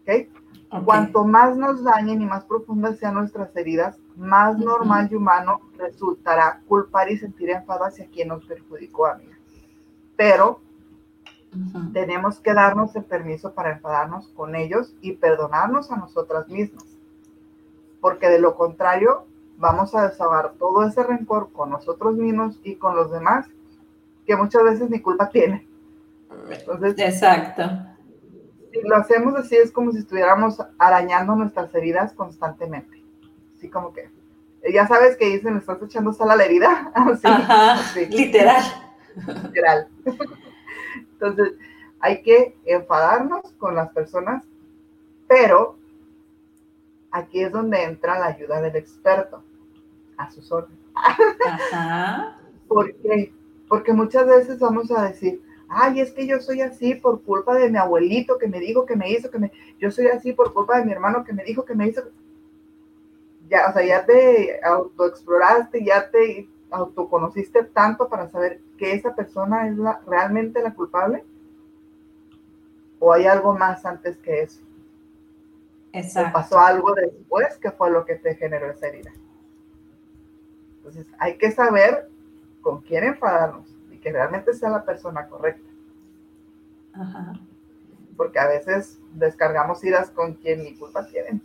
[0.00, 0.84] ¿Ok?
[0.84, 6.62] Cuanto más nos dañen y más profundas sean nuestras heridas, más normal y humano resultará
[6.66, 9.36] culpar y sentir enfado hacia quien nos perjudicó, amiga.
[10.16, 10.60] Pero
[11.92, 16.84] tenemos que darnos el permiso para enfadarnos con ellos y perdonarnos a nosotras mismas.
[18.00, 19.27] Porque de lo contrario,
[19.58, 23.46] vamos a desahogar todo ese rencor con nosotros mismos y con los demás,
[24.26, 25.68] que muchas veces ni culpa tienen.
[26.50, 27.64] Entonces, Exacto
[28.72, 33.02] si lo hacemos así es como si estuviéramos arañando nuestras heridas constantemente.
[33.56, 34.10] Así como que,
[34.62, 36.92] eh, ya sabes que dicen, estás echando sal a la herida.
[37.24, 38.62] Ajá, literal.
[39.44, 39.88] Literal.
[41.12, 41.54] Entonces,
[42.00, 44.44] hay que enfadarnos con las personas,
[45.26, 45.76] pero
[47.10, 49.42] aquí es donde entra la ayuda del experto
[50.18, 50.78] a sus órdenes.
[50.94, 52.38] Ajá.
[52.66, 53.32] ¿Por qué?
[53.68, 57.70] Porque muchas veces vamos a decir, ay, es que yo soy así por culpa de
[57.70, 60.78] mi abuelito que me dijo que me hizo, que me, yo soy así por culpa
[60.78, 62.02] de mi hermano que me dijo que me hizo.
[63.48, 69.68] Ya, o sea, ya te autoexploraste, ya te autoconociste tanto para saber que esa persona
[69.68, 71.24] es la, realmente la culpable.
[72.98, 74.60] ¿O hay algo más antes que eso?
[75.92, 76.30] Exacto.
[76.30, 79.12] ¿O pasó algo después que fue lo que te generó esa herida?
[80.78, 82.08] Entonces, hay que saber
[82.62, 83.68] con quién enfadarnos
[84.00, 85.68] que realmente sea la persona correcta.
[86.94, 87.32] Ajá.
[88.16, 91.42] Porque a veces descargamos iras con quien ni culpa tienen.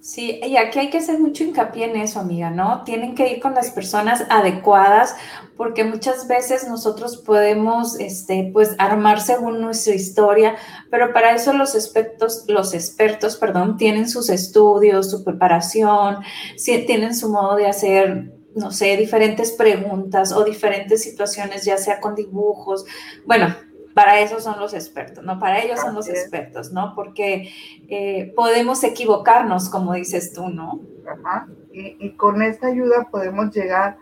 [0.00, 2.84] Sí, y aquí hay que hacer mucho hincapié en eso, amiga, ¿no?
[2.84, 5.16] Tienen que ir con las personas adecuadas,
[5.56, 10.56] porque muchas veces nosotros podemos, este, pues, armar según nuestra historia,
[10.90, 16.18] pero para eso los expertos, los expertos, perdón, tienen sus estudios, su preparación,
[16.62, 22.14] tienen su modo de hacer no sé, diferentes preguntas o diferentes situaciones, ya sea con
[22.14, 22.84] dibujos.
[23.26, 23.54] Bueno,
[23.94, 25.38] para eso son los expertos, ¿no?
[25.38, 26.94] Para ellos son los expertos, ¿no?
[26.94, 27.50] Porque
[27.88, 30.80] eh, podemos equivocarnos, como dices tú, ¿no?
[31.06, 31.46] Ajá.
[31.72, 33.98] Y, con esta ayuda podemos llegar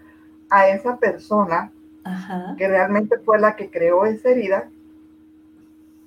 [0.51, 1.73] a esa persona
[2.59, 4.69] que realmente fue la que creó esa herida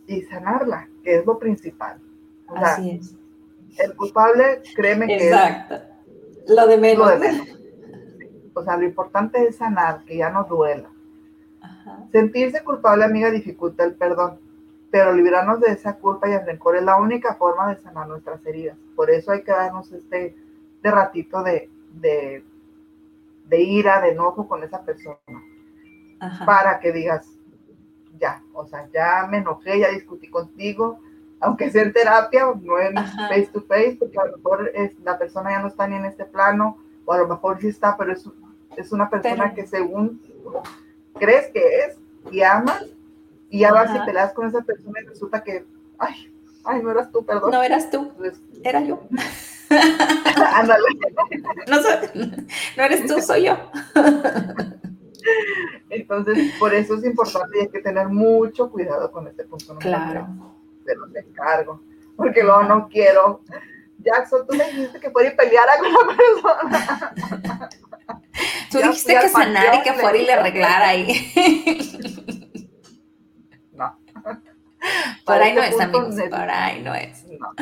[0.08, 2.00] y sanarla, que es lo principal.
[2.48, 3.16] Así es.
[3.80, 5.82] El culpable, créeme que Exacto.
[6.48, 7.08] Lo de menos.
[7.08, 7.55] Lo de menos.
[8.56, 10.90] O sea, lo importante es sanar, que ya no duela.
[12.12, 14.40] Sentirse culpable, amiga, dificulta el perdón,
[14.90, 18.44] pero librarnos de esa culpa y el rencor es la única forma de sanar nuestras
[18.46, 18.78] heridas.
[18.96, 20.36] Por eso hay que darnos este,
[20.78, 25.20] este ratito de, de, ira, de enojo con esa persona.
[26.46, 27.28] Para que digas,
[28.18, 31.00] ya, o sea, ya me enojé, ya discutí contigo,
[31.42, 35.18] aunque sea en terapia, no en face to face, porque a lo mejor es, la
[35.18, 38.14] persona ya no está ni en este plano, o a lo mejor sí está, pero
[38.14, 38.28] es
[38.78, 40.22] es una persona que según
[41.16, 41.98] crees que es
[42.32, 42.86] y amas,
[43.50, 45.66] y ya vas y peleas con esa persona y resulta que,
[45.98, 46.34] ay,
[46.64, 47.52] ay, no eras tú, perdón.
[47.52, 48.12] No eras tú,
[48.64, 49.02] era yo.
[50.54, 50.84] Ándale.
[51.68, 51.78] no,
[52.78, 53.58] no eres tú, soy yo.
[55.90, 59.76] Entonces, por eso es importante y hay que tener mucho cuidado con este punto.
[59.78, 60.28] claro.
[60.84, 61.82] Pero te encargo,
[62.16, 63.42] porque luego no quiero.
[64.00, 67.70] Jackson, tú me dijiste que podía pelear a la persona.
[68.72, 71.32] Tú dijiste que sanar y que fuera y le arreglara ahí.
[73.74, 73.98] No.
[75.26, 76.16] Por ahí no es, amigos.
[76.30, 77.26] Por ahí no es.
[77.40, 77.54] No,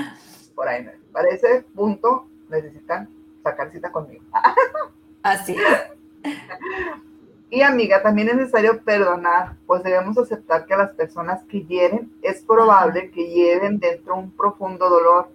[0.56, 0.98] por ahí no es.
[1.12, 3.10] Para ese punto necesitan
[3.44, 4.24] sacar cita conmigo.
[5.24, 5.56] Así
[7.50, 12.42] Y amiga, también es necesario perdonar, pues debemos aceptar que las personas que hieren es
[12.44, 15.30] probable que lleven dentro un profundo dolor.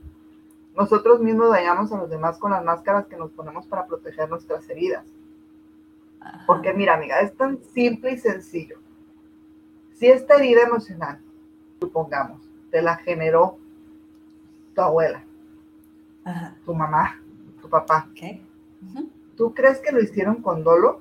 [0.77, 4.68] Nosotros mismos dañamos a los demás con las máscaras que nos ponemos para proteger nuestras
[4.68, 5.05] heridas.
[6.46, 8.78] Porque mira, amiga, es tan simple y sencillo.
[9.94, 11.20] Si esta herida emocional,
[11.81, 13.59] supongamos, te la generó
[14.74, 15.24] tu abuela,
[16.64, 17.20] tu mamá,
[17.61, 18.09] tu papá,
[19.37, 21.00] ¿tú crees que lo hicieron con dolo?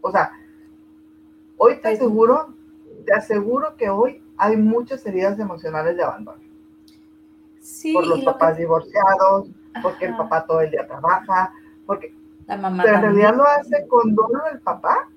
[0.00, 0.32] O sea,
[1.56, 2.54] hoy te pues aseguro,
[3.06, 6.42] te aseguro que hoy hay muchas heridas emocionales de abandono.
[7.60, 9.48] Sí, por los papás divorciados,
[9.82, 11.52] porque el papá todo el día trabaja,
[11.86, 12.14] porque...
[12.46, 15.08] La mamá pero en realidad lo hace con dolo el papá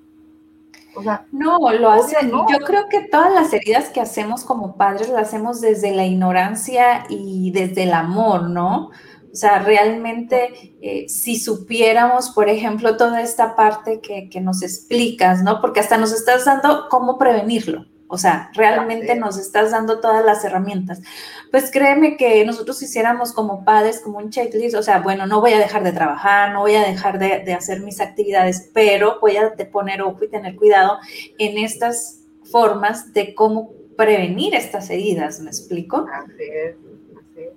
[1.32, 2.16] no, lo hace.
[2.22, 7.04] Yo creo que todas las heridas que hacemos como padres las hacemos desde la ignorancia
[7.08, 8.90] y desde el amor, ¿no?
[9.30, 15.42] O sea, realmente, eh, si supiéramos, por ejemplo, toda esta parte que, que nos explicas,
[15.42, 15.60] ¿no?
[15.60, 17.86] Porque hasta nos estás dando cómo prevenirlo.
[18.10, 21.02] O sea, realmente nos estás dando todas las herramientas.
[21.50, 25.52] Pues créeme que nosotros hiciéramos como padres, como un checklist, o sea, bueno, no voy
[25.52, 29.54] a dejar de trabajar, no voy a dejar de, hacer mis actividades, pero voy a
[29.70, 30.98] poner ojo y tener cuidado
[31.38, 36.06] en estas formas de cómo prevenir estas heridas, ¿me explico?
[36.10, 36.76] Así es.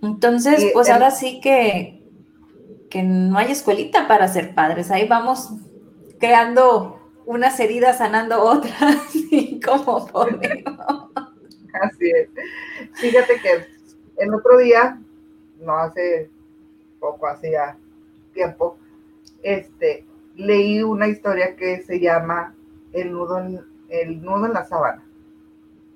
[0.01, 2.03] Entonces, pues ahora sí que,
[2.89, 5.49] que no hay escuelita para ser padres, ahí vamos
[6.19, 7.00] creando
[7.31, 11.09] unas heridas sanando otras y como podemos.
[11.81, 12.29] Así es.
[12.93, 13.65] Fíjate que
[14.17, 14.99] el otro día,
[15.59, 16.29] no hace
[16.99, 17.77] poco, hacía
[18.33, 18.77] tiempo,
[19.41, 22.53] este, leí una historia que se llama
[22.91, 25.03] El nudo en, el nudo en la sábana.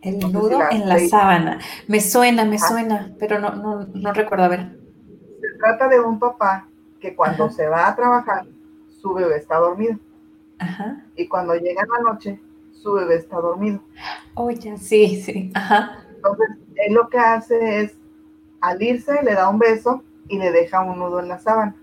[0.01, 1.59] El nudo en la sábana.
[1.87, 4.79] Me suena, me suena, pero no, no, no recuerdo, a ver.
[5.41, 6.67] Se trata de un papá
[6.99, 8.45] que cuando se va a trabajar,
[9.01, 9.99] su bebé está dormido.
[11.15, 12.39] Y cuando llega la noche,
[12.71, 13.81] su bebé está dormido.
[14.35, 15.51] Oye, sí, sí.
[15.53, 16.03] Ajá.
[16.15, 17.97] Entonces, él lo que hace es,
[18.61, 21.75] al irse, le da un beso y le deja un nudo en la sábana.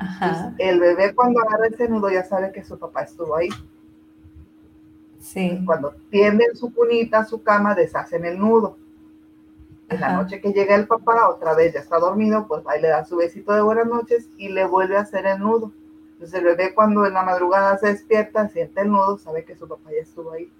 [0.00, 0.54] Ajá.
[0.58, 3.48] el bebé cuando agarra ese nudo ya sabe que su papá estuvo ahí.
[5.18, 5.60] Sí.
[5.66, 8.78] Cuando tienden su cunita, su cama, deshacen el nudo.
[9.88, 12.88] En la noche que llega el papá, otra vez ya está dormido, pues ahí le
[12.88, 15.72] da su besito de buenas noches y le vuelve a hacer el nudo.
[16.18, 19.68] Entonces el bebé cuando en la madrugada se despierta, siente el nudo, sabe que su
[19.68, 20.50] papá ya estuvo ahí.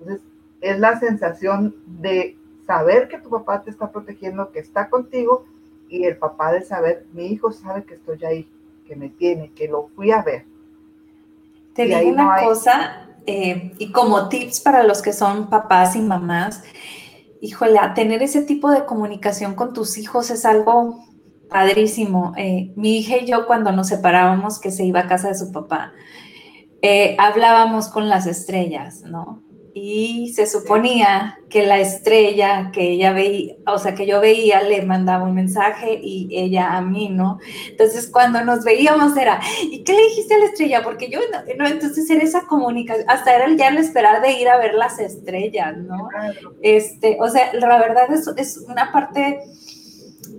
[0.00, 0.26] Entonces
[0.60, 2.36] es la sensación de
[2.66, 5.44] saber que tu papá te está protegiendo, que está contigo,
[5.88, 8.50] y el papá de saber, mi hijo sabe que estoy ahí,
[8.88, 10.44] que me tiene, que lo fui a ver.
[11.72, 16.64] Te digo una cosa, eh, y como tips para los que son papás y mamás,
[17.40, 21.04] híjole, tener ese tipo de comunicación con tus hijos es algo
[21.48, 22.32] Padrísimo.
[22.36, 25.52] Eh, mi hija y yo cuando nos separábamos, que se iba a casa de su
[25.52, 25.92] papá,
[26.82, 29.42] eh, hablábamos con las estrellas, ¿no?
[29.78, 34.82] Y se suponía que la estrella que ella veía, o sea, que yo veía, le
[34.82, 37.38] mandaba un mensaje y ella a mí, ¿no?
[37.68, 40.82] Entonces, cuando nos veíamos era, ¿y qué le dijiste a la estrella?
[40.82, 41.20] Porque yo,
[41.58, 44.98] no, entonces era esa comunicación, hasta era ya el esperar de ir a ver las
[44.98, 46.08] estrellas, ¿no?
[46.62, 49.40] Este, o sea, la verdad es, es una parte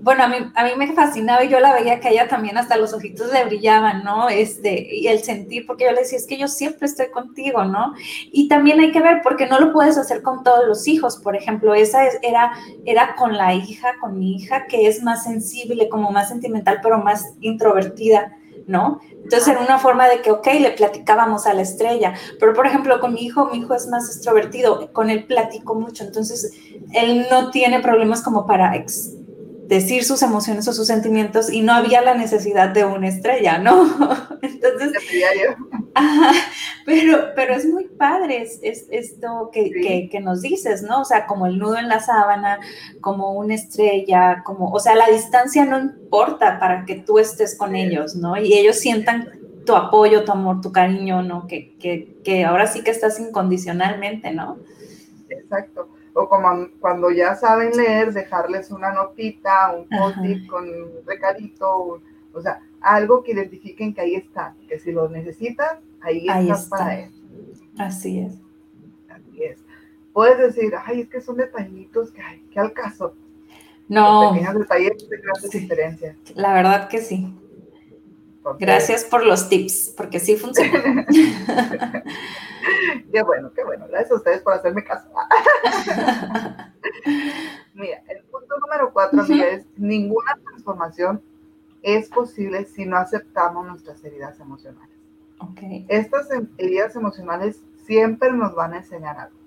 [0.08, 2.78] bueno, a mí, a mí me fascinaba y yo la veía que ella también hasta
[2.78, 4.30] los ojitos le brillaban, ¿no?
[4.30, 7.94] Este, y el sentir, porque yo le decía, es que yo siempre estoy contigo, ¿no?
[8.32, 11.36] Y también hay que ver, porque no lo puedes hacer con todos los hijos, por
[11.36, 12.54] ejemplo, esa era,
[12.86, 17.00] era con la hija, con mi hija, que es más sensible, como más sentimental, pero
[17.00, 18.34] más introvertida.
[18.66, 19.00] ¿no?
[19.24, 23.00] Entonces era una forma de que, ok, le platicábamos a la estrella, pero por ejemplo
[23.00, 26.52] con mi hijo, mi hijo es más extrovertido, con él platico mucho, entonces
[26.94, 28.76] él no tiene problemas como para
[29.68, 33.84] decir sus emociones o sus sentimientos y no había la necesidad de una estrella, ¿no?
[34.42, 34.94] Entonces,
[36.86, 41.02] pero, pero es muy padre es, esto que, que, nos dices, ¿no?
[41.02, 42.60] O sea, como el nudo en la sábana,
[43.02, 47.76] como una estrella, como, o sea, la distancia no importa para que tú estés con
[47.76, 48.38] ellos, ¿no?
[48.38, 49.32] Y ellos sientan
[49.66, 51.46] tu apoyo, tu amor, tu cariño, ¿no?
[51.46, 54.58] Que, que, que ahora sí que estás incondicionalmente, ¿no?
[55.30, 60.18] Exacto o como cuando ya saben leer, dejarles una notita, un post
[60.50, 62.02] con un recadito,
[62.34, 67.00] o sea, algo que identifiquen que ahí está, que si lo necesitan, ahí, está, para
[67.02, 67.12] él.
[67.78, 68.34] Así es.
[69.10, 69.60] Así es.
[70.12, 73.14] Puedes decir, ay, es que son detallitos que, hay, que al caso.
[73.88, 74.32] No.
[74.32, 76.18] pequeños detalles de grandes diferencias.
[76.34, 77.32] La verdad que sí.
[78.60, 81.06] Gracias por los tips, porque sí funciona.
[83.12, 83.86] qué bueno, qué bueno.
[83.90, 85.08] Gracias a ustedes por hacerme caso.
[87.74, 91.22] Mira, el punto número cuatro, es ninguna transformación
[91.82, 94.96] es posible si no aceptamos nuestras heridas emocionales.
[95.40, 95.86] Okay.
[95.88, 99.38] Estas em, heridas emocionales siempre nos van a enseñar algo.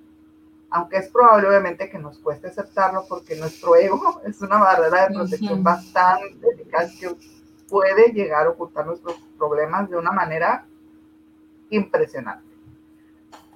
[0.70, 5.14] Aunque es probable, obviamente, que nos cueste aceptarlo porque nuestro ego es una barrera de
[5.14, 7.08] protección bastante eficaz que
[7.70, 10.66] puede llegar a ocultar nuestros problemas de una manera
[11.70, 12.44] impresionante.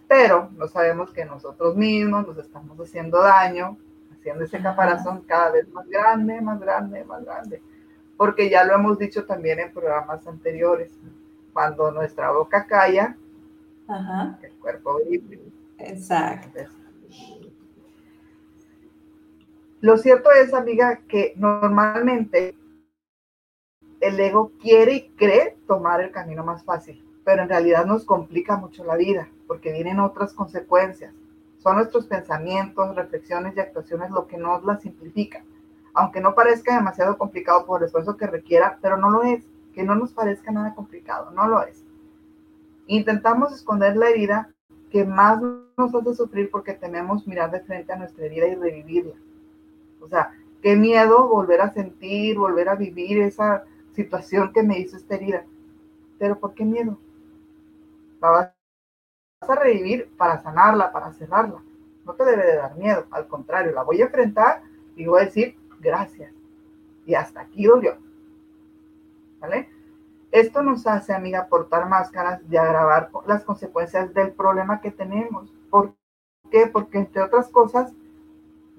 [0.07, 3.77] pero no sabemos que nosotros mismos nos estamos haciendo daño,
[4.13, 7.61] haciendo ese caparazón cada vez más grande, más grande, más grande.
[8.17, 10.93] Porque ya lo hemos dicho también en programas anteriores,
[11.53, 13.17] cuando nuestra boca calla,
[14.41, 15.41] el cuerpo vive.
[15.79, 16.61] Exacto.
[19.81, 22.55] Lo cierto es, amiga, que normalmente
[24.05, 28.57] el ego quiere y cree tomar el camino más fácil, pero en realidad nos complica
[28.57, 31.15] mucho la vida porque vienen otras consecuencias.
[31.59, 35.43] Son nuestros pensamientos, reflexiones y actuaciones lo que nos la simplifica.
[35.95, 39.45] Aunque no parezca demasiado complicado por el esfuerzo que requiera, pero no lo es.
[39.73, 41.83] Que no nos parezca nada complicado, no lo es.
[42.87, 44.51] Intentamos esconder la herida
[44.91, 49.15] que más nos hace sufrir porque tememos mirar de frente a nuestra herida y revivirla.
[50.01, 53.65] O sea, qué miedo volver a sentir, volver a vivir esa
[53.95, 55.45] situación que me hizo esta herida.
[56.19, 56.99] Pero ¿por qué miedo?
[58.21, 58.53] La vas
[59.41, 61.63] a revivir para sanarla, para cerrarla.
[62.05, 64.63] No te debe de dar miedo, al contrario, la voy a enfrentar
[64.97, 66.33] y voy a decir gracias.
[67.07, 67.97] Y hasta aquí dolió.
[69.41, 69.69] ¿Vale?
[70.31, 75.53] Esto nos hace, amiga, portar máscaras y agravar las consecuencias del problema que tenemos.
[75.71, 75.95] ¿Por
[76.51, 76.67] qué?
[76.67, 77.93] Porque entre otras cosas,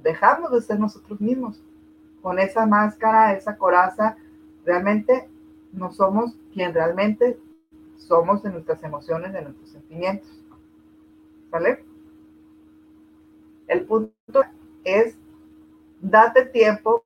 [0.02, 1.64] dejamos de ser nosotros mismos.
[2.22, 4.18] Con esa máscara, esa coraza,
[4.66, 5.30] realmente
[5.72, 7.40] no somos quien realmente
[7.98, 10.30] somos de nuestras emociones, de nuestros sentimientos.
[11.50, 11.86] ¿Vale?
[13.68, 14.14] El punto
[14.84, 15.18] es,
[16.02, 17.06] date tiempo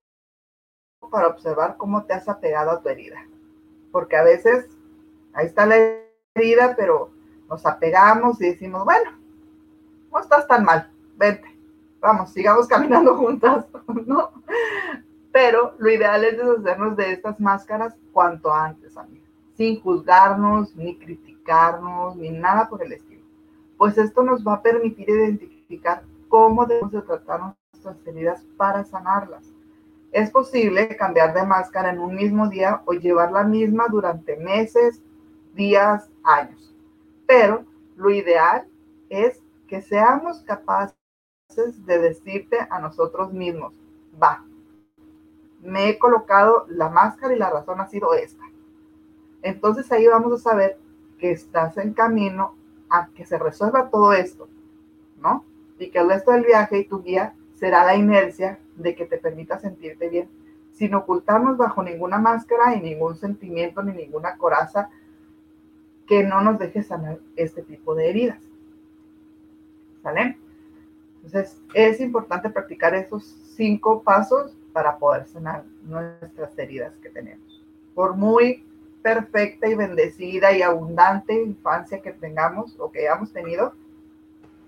[1.12, 3.26] para observar cómo te has apegado a tu herida.
[3.92, 4.68] Porque a veces,
[5.34, 5.78] ahí está la
[6.36, 7.12] herida, pero
[7.48, 9.12] nos apegamos y decimos, bueno,
[10.12, 11.60] no estás tan mal, vente
[12.00, 13.66] vamos, sigamos caminando juntas,
[14.06, 14.32] ¿no?
[15.32, 19.26] Pero lo ideal es deshacernos de estas máscaras cuanto antes, amiga,
[19.56, 23.26] sin juzgarnos, ni criticarnos, ni nada por el estilo.
[23.78, 29.46] Pues esto nos va a permitir identificar cómo debemos de tratar nuestras heridas para sanarlas.
[30.12, 35.02] Es posible cambiar de máscara en un mismo día o llevar la misma durante meses,
[35.54, 36.76] días, años.
[37.28, 37.64] Pero
[37.96, 38.68] lo ideal
[39.10, 40.96] es que seamos capaces
[41.86, 43.74] de decirte a nosotros mismos,
[44.22, 44.44] va,
[45.62, 48.44] me he colocado la máscara y la razón ha sido esta.
[49.42, 50.78] Entonces ahí vamos a saber
[51.18, 52.56] que estás en camino
[52.90, 54.48] a que se resuelva todo esto,
[55.22, 55.46] ¿no?
[55.78, 59.18] Y que el resto del viaje y tu guía será la inercia de que te
[59.18, 60.30] permita sentirte bien,
[60.74, 64.90] sin ocultarnos bajo ninguna máscara y ningún sentimiento ni ninguna coraza
[66.08, 68.42] que no nos deje sanar este tipo de heridas.
[70.02, 70.38] ¿Sale?
[71.18, 73.24] Entonces, es importante practicar esos
[73.56, 77.62] cinco pasos para poder sanar nuestras heridas que tenemos.
[77.94, 78.66] Por muy
[79.04, 83.74] perfecta y bendecida y abundante infancia que tengamos o que hayamos tenido,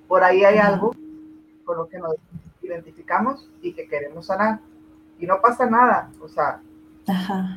[0.09, 0.93] por ahí hay algo
[1.64, 2.16] con lo que nos
[2.62, 4.59] identificamos y que queremos sanar.
[5.18, 6.59] Y no pasa nada, o sea,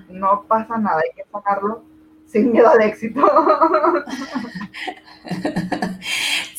[0.09, 1.83] no pasa nada, hay que sanarlo
[2.25, 3.21] sin miedo al éxito.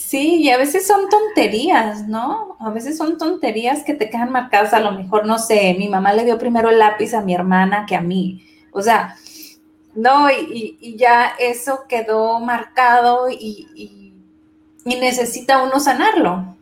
[0.05, 2.57] Sí, y a veces son tonterías, ¿no?
[2.59, 6.13] A veces son tonterías que te quedan marcadas, a lo mejor, no sé, mi mamá
[6.13, 8.45] le dio primero el lápiz a mi hermana que a mí.
[8.71, 9.15] O sea,
[9.95, 14.13] no, y, ya eso quedó marcado y,
[14.85, 16.55] necesita uno sanarlo.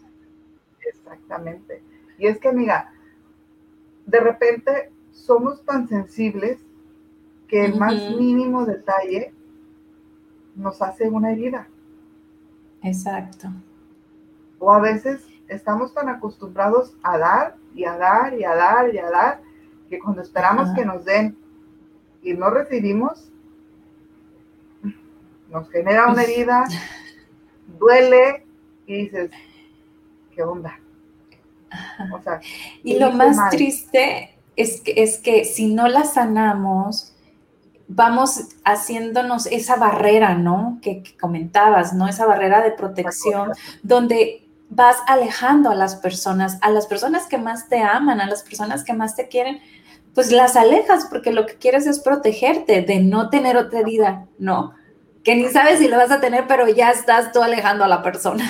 [0.79, 1.83] Exactamente.
[2.17, 2.93] Y es que, mira,
[4.05, 6.59] de repente somos tan sensibles
[7.49, 9.33] que el más mínimo detalle
[10.55, 11.67] nos hace una herida.
[12.83, 13.49] Exacto.
[14.59, 18.97] O a veces estamos tan acostumbrados a dar y a dar y a dar y
[18.97, 19.41] a dar
[19.89, 21.37] que cuando esperamos que nos den
[22.21, 23.31] y no recibimos,
[25.49, 26.63] nos genera una herida,
[27.79, 28.45] duele
[28.87, 29.31] y dices,
[30.33, 30.79] ¿qué onda?
[32.13, 32.39] O sea,
[32.83, 37.12] y lo más triste es que, es que si no la sanamos,
[37.87, 40.79] vamos haciéndonos esa barrera, ¿no?
[40.81, 42.07] Que, comentabas, ¿no?
[42.07, 47.67] Esa barrera de protección donde vas alejando a las personas, a las personas que más
[47.69, 49.59] te aman, a las personas que más te quieren,
[50.15, 54.73] pues las alejas porque lo que quieres es protegerte de no tener otra herida, ¿no?
[55.23, 58.01] Que ni sabes si lo vas a tener, pero ya estás tú alejando a la
[58.01, 58.43] persona.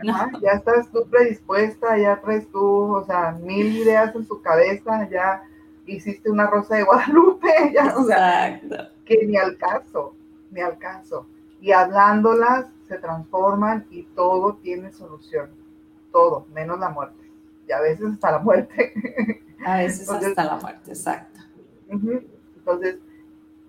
[0.42, 5.42] ya estás tú predispuesta, ya traes tú, o sea, mil ideas en tu cabeza, ya
[5.86, 8.60] hiciste una rosa de Guadalupe, ya, o sea,
[9.04, 10.14] que ni al caso,
[10.50, 11.26] ni al caso.
[11.60, 15.50] Y hablándolas se transforman y todo tiene solución,
[16.12, 17.30] todo, menos la muerte.
[17.68, 18.92] Y a veces hasta la muerte.
[19.64, 21.40] A veces hasta la muerte, exacto.
[21.88, 22.98] Entonces,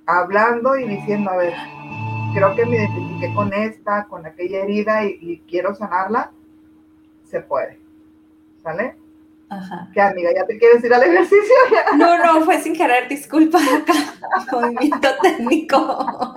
[0.05, 1.53] hablando y diciendo, a ver,
[2.33, 6.31] creo que me identifiqué con esta, con aquella herida y, quiero sanarla,
[7.23, 7.79] se puede.
[8.61, 8.95] ¿Sale?
[9.49, 9.89] Ajá.
[9.93, 10.29] ¿Qué amiga?
[10.35, 11.55] ¿Ya te quieres ir al ejercicio?
[11.97, 13.93] No, no, fue sin querer, disculpa acá.
[14.51, 16.35] Movimiento técnico.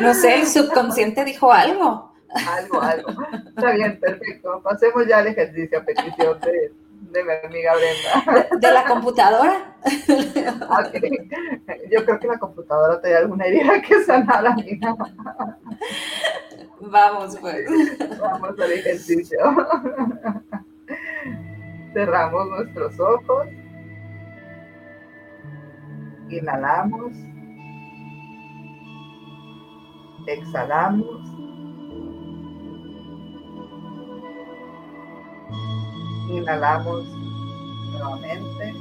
[0.00, 2.12] No sé, el subconsciente dijo algo.
[2.46, 3.08] Algo, algo.
[3.56, 4.60] Está bien, perfecto.
[4.62, 6.72] Pasemos ya al ejercicio a petición de,
[7.14, 8.48] de mi amiga Brenda.
[8.60, 9.76] ¿De, la computadora?
[11.90, 14.94] Yo creo que la computadora te da alguna herida que sanar, amiga.
[16.80, 17.64] Vamos, pues.
[18.20, 19.38] Vamos al ejercicio.
[21.94, 23.46] Cerramos nuestros ojos.
[26.28, 27.12] Inhalamos.
[30.26, 31.53] Exhalamos.
[36.28, 37.04] Inhalamos
[37.92, 38.74] nuevamente.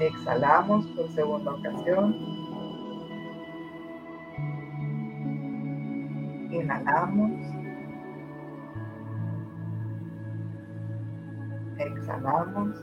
[0.00, 2.16] Exhalamos por segunda ocasión.
[6.50, 7.32] Inhalamos.
[11.78, 12.76] Exhalamos.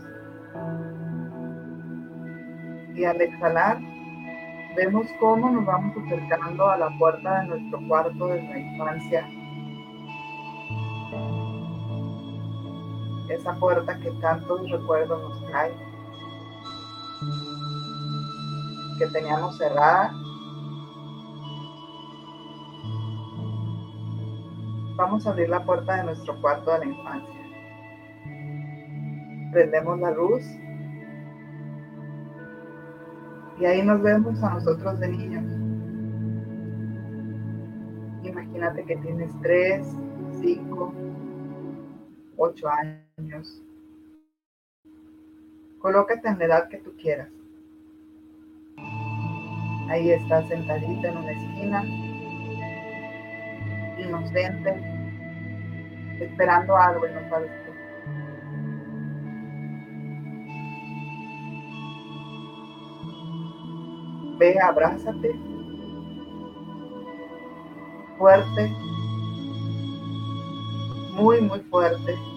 [2.96, 3.80] Y al exhalar,
[4.78, 9.28] vemos cómo nos vamos acercando a la puerta de nuestro cuarto de la infancia
[13.30, 15.74] esa puerta que tantos recuerdos nos trae,
[19.00, 20.14] que teníamos cerrada.
[24.96, 27.42] Vamos a abrir la puerta de nuestro cuarto de la infancia.
[29.52, 30.44] Prendemos la luz
[33.60, 35.44] y ahí nos vemos a nosotros de niños.
[38.24, 39.88] Imagínate que tienes tres,
[40.42, 40.94] cinco,
[42.44, 43.62] ocho años.
[45.80, 47.30] Colócate en la edad que tú quieras.
[49.90, 51.84] Ahí estás sentadita en una esquina,
[53.98, 54.72] inocente,
[56.20, 57.64] esperando algo y no sabes qué.
[64.40, 65.36] Ve, abrázate,
[68.18, 68.70] fuerte,
[71.14, 72.33] muy, muy fuerte.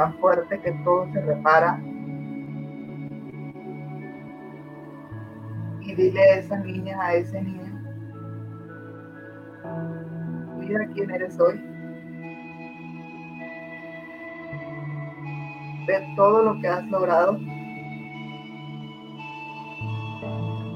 [0.00, 1.78] Tan fuerte que todo se repara.
[5.82, 7.70] Y dile a esa niña, a ese niño,
[10.56, 11.60] mira quién eres hoy.
[15.86, 17.38] Ve todo lo que has logrado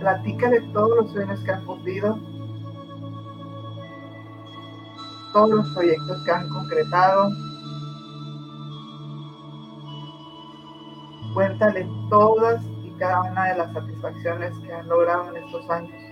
[0.00, 2.18] platícale todos los sueños que han cumplido,
[5.32, 7.43] todos los proyectos que han concretado.
[11.34, 16.02] Cuéntale todas y cada una de las satisfacciones que han logrado en estos años.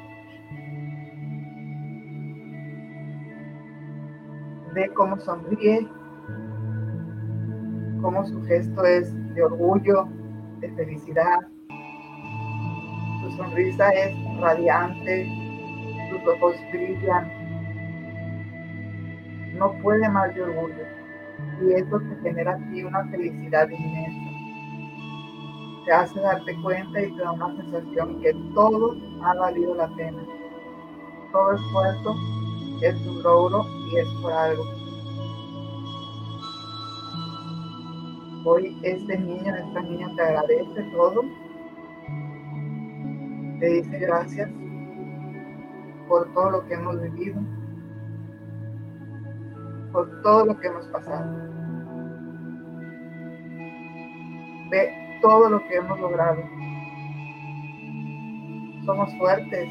[4.74, 5.86] Ve cómo sonríe,
[8.00, 10.08] cómo su gesto es de orgullo,
[10.60, 11.40] de felicidad,
[13.36, 15.26] sonrisa es radiante,
[16.10, 17.30] tus ojos brillan,
[19.58, 20.84] no puede más de orgullo.
[21.60, 24.01] Y eso te genera a ti una felicidad inmensa.
[25.84, 30.22] Te hace darte cuenta y te da una sensación que todo ha valido la pena.
[31.32, 32.14] Todo esfuerzo
[32.82, 34.64] es un logro y es por algo.
[38.44, 41.22] Hoy este niño, esta niña te agradece todo
[43.62, 44.50] te dice gracias
[46.08, 47.40] por todo lo que hemos vivido,
[49.92, 51.32] por todo lo que hemos pasado.
[54.68, 56.42] Ve todo lo que hemos logrado.
[58.84, 59.68] Somos fuertes,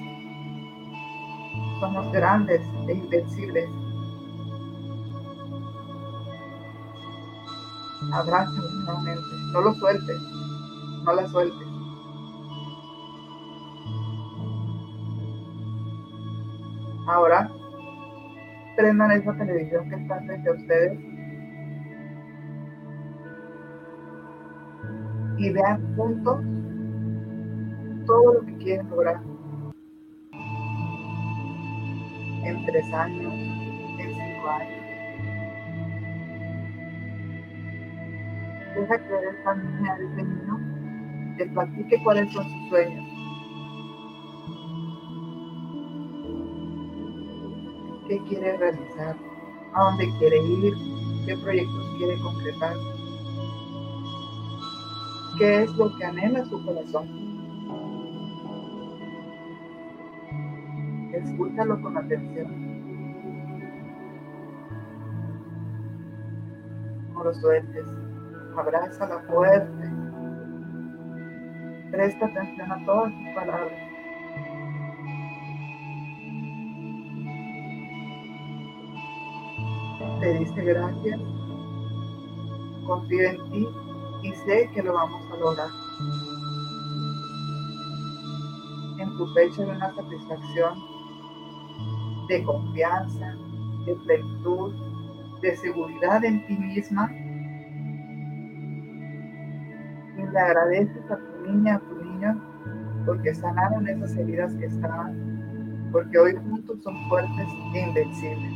[1.80, 3.70] somos grandes e invencibles.
[8.14, 9.22] Abrázame nuevamente,
[9.54, 10.22] no lo sueltes,
[11.04, 11.68] no la sueltes.
[17.08, 17.52] Ahora,
[18.78, 21.11] prendan esa televisión que está frente a ustedes
[25.42, 26.40] y vean juntos
[28.06, 29.22] todo lo que quieren lograr.
[32.44, 34.82] En tres años, en cinco años.
[38.76, 43.12] Deja que esta niña, este niño, te platique cuáles son sus sueños
[48.12, 49.16] qué quiere realizar,
[49.74, 50.74] a dónde quiere ir,
[51.26, 52.76] qué proyectos quiere concretar,
[55.42, 57.08] qué es lo que anhela su corazón.
[61.14, 62.48] Escúchalo con atención.
[67.14, 67.86] No lo sueltes,
[68.56, 69.90] abrázala fuerte.
[71.90, 73.72] Presta atención a todas sus palabras.
[80.20, 81.20] Te dice gracias,
[82.86, 83.91] confío en ti
[84.24, 85.70] y sé que lo vamos a lograr.
[89.00, 90.74] En tu pecho hay una satisfacción
[92.28, 93.36] de confianza,
[93.86, 94.74] de plenitud,
[95.42, 97.12] de seguridad en ti misma.
[100.18, 102.42] Y le agradeces a tu niña, a tu niño,
[103.06, 108.54] porque sanaron esas heridas que estaban, porque hoy juntos son fuertes e invencibles.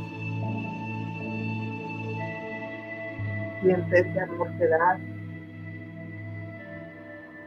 [3.62, 5.00] Siente ese amor que da,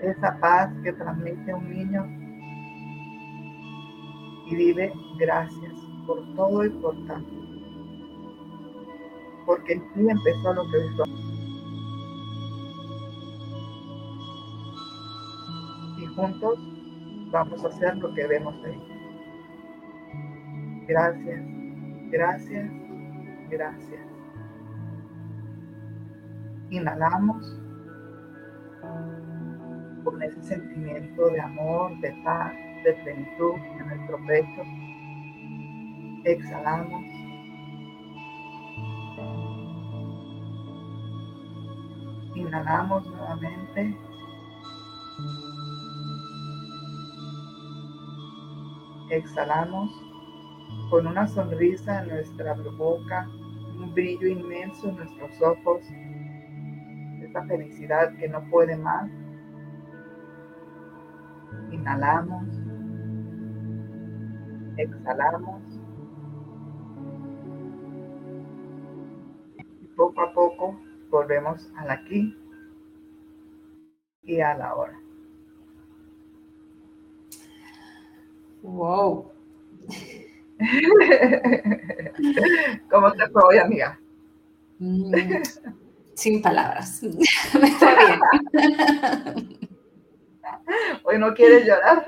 [0.01, 2.05] esa paz que transmite un niño
[4.47, 5.73] y vive gracias
[6.07, 7.31] por todo y por tanto.
[9.45, 11.03] Porque en ti empezó lo que hizo.
[15.97, 16.59] Y juntos
[17.31, 18.99] vamos a hacer lo que vemos de
[20.87, 21.43] Gracias,
[22.09, 22.71] gracias,
[23.51, 24.01] gracias.
[26.71, 27.59] Inhalamos
[30.03, 34.61] con ese sentimiento de amor, de paz, de plenitud en nuestro pecho.
[36.23, 37.03] Exhalamos.
[42.35, 43.97] Inhalamos nuevamente.
[49.11, 49.89] Exhalamos
[50.89, 53.27] con una sonrisa en nuestra boca,
[53.77, 55.81] un brillo inmenso en nuestros ojos,
[57.23, 59.09] esta felicidad que no puede más.
[61.71, 62.47] Inhalamos,
[64.77, 65.61] exhalamos.
[69.81, 72.35] Y poco a poco volvemos al aquí
[74.23, 74.99] y a la hora.
[78.61, 79.31] Wow.
[82.91, 83.97] ¿Cómo te fue hoy, amiga?
[84.79, 85.13] Mm,
[86.13, 87.01] sin palabras.
[87.61, 87.95] Me fue
[88.53, 89.58] bien.
[91.03, 92.05] Hoy no quieres llorar.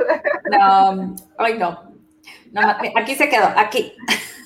[0.52, 1.94] No, hoy no.
[2.52, 2.62] no.
[2.96, 3.94] Aquí se quedó, aquí.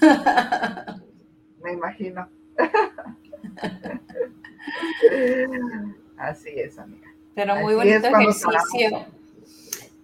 [1.64, 2.30] Me imagino.
[6.18, 7.08] Así es, amiga.
[7.34, 9.06] Pero muy bonito ejercicio.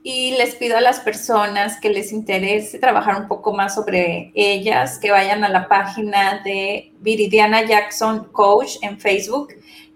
[0.03, 4.97] Y les pido a las personas que les interese trabajar un poco más sobre ellas,
[4.97, 9.49] que vayan a la página de Viridiana Jackson Coach en Facebook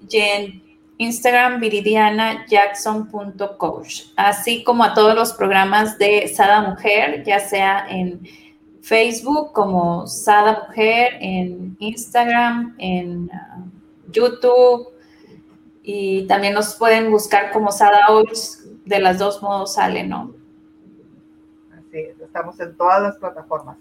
[0.07, 0.63] y en
[0.97, 8.21] Instagram viridianajackson.coach, así como a todos los programas de Sada Mujer, ya sea en
[8.81, 13.69] Facebook como Sada Mujer, en Instagram, en uh,
[14.11, 14.87] YouTube
[15.83, 20.33] y también nos pueden buscar como Sada Oils, de las dos modos sale, ¿no?
[21.71, 23.77] Así es, estamos en todas las plataformas.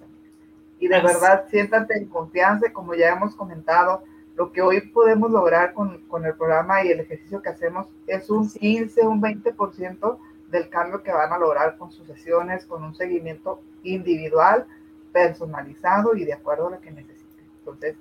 [0.80, 4.02] Y de verdad, siéntate en confianza, como ya hemos comentado,
[4.36, 8.28] lo que hoy podemos lograr con, con, el programa y el ejercicio que hacemos es
[8.30, 10.18] un 15, un 20%
[10.50, 14.66] del cambio que van a lograr con sus sesiones, con un seguimiento individual,
[15.12, 17.44] personalizado y de acuerdo a lo que necesiten.
[17.60, 17.96] Entonces,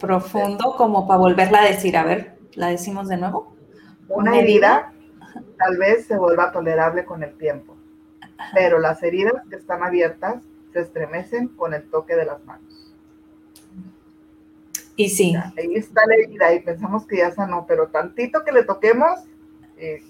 [0.00, 1.94] profundo como para volverla a decir.
[1.98, 3.57] A ver, ¿la decimos de nuevo?
[4.08, 4.92] Una herida
[5.58, 7.76] tal vez se vuelva tolerable con el tiempo,
[8.54, 10.42] pero las heridas que están abiertas
[10.72, 12.94] se estremecen con el toque de las manos.
[14.96, 15.36] Y sí.
[15.36, 19.20] ahí está la herida y pensamos que ya sanó, pero tantito que le toquemos,
[19.76, 20.02] eh,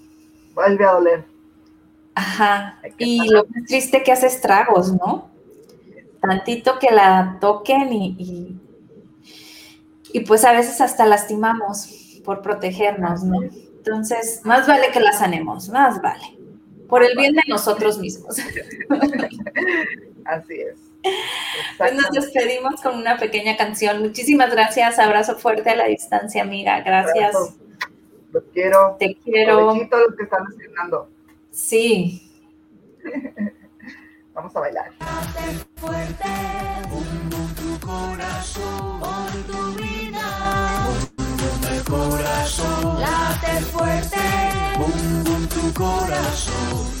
[0.55, 1.25] vuelve a doler.
[2.15, 2.79] Ajá.
[2.97, 5.29] Y lo más triste que hace estragos, ¿no?
[6.19, 8.59] Tantito que la toquen y, y,
[10.11, 13.39] y pues a veces hasta lastimamos por protegernos, ¿no?
[13.79, 16.37] Entonces, más vale que la sanemos, más vale.
[16.87, 18.37] Por el bien de nosotros mismos.
[20.25, 20.79] Así es.
[21.77, 24.01] Pues nos despedimos con una pequeña canción.
[24.01, 24.99] Muchísimas gracias.
[24.99, 26.81] Abrazo fuerte a la distancia, amiga.
[26.81, 27.33] Gracias.
[28.31, 28.97] Los quiero.
[28.99, 29.73] Te quiero.
[29.73, 31.09] Los que están haciendo.
[31.51, 32.29] Sí.
[34.33, 34.91] Vamos a bailar.
[35.75, 36.23] fuerte,
[37.55, 39.88] tu corazón, por tu vida.
[41.83, 44.17] Corazón, late fuerte,
[44.77, 46.99] bum, tu corazón.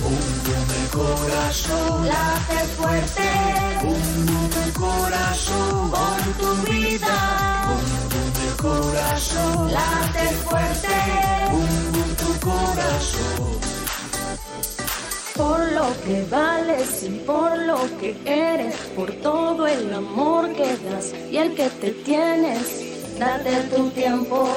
[0.00, 0.16] Bum,
[0.80, 3.28] el corazón, late fuerte,
[3.82, 7.16] bum, tu corazón, por tu vida.
[7.68, 7.86] Bum,
[8.46, 10.96] el corazón, late fuerte,
[11.50, 13.60] bum, tu corazón.
[15.36, 21.14] Por lo que vales y por lo que eres, por todo el amor que das
[21.30, 22.89] y el que te tienes.
[23.20, 24.48] Date tu tiempo,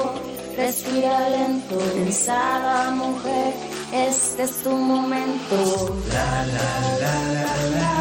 [0.56, 3.52] respira lento, pensada mujer,
[3.92, 5.94] este es tu momento.
[6.10, 6.70] La la
[7.02, 7.94] la la la.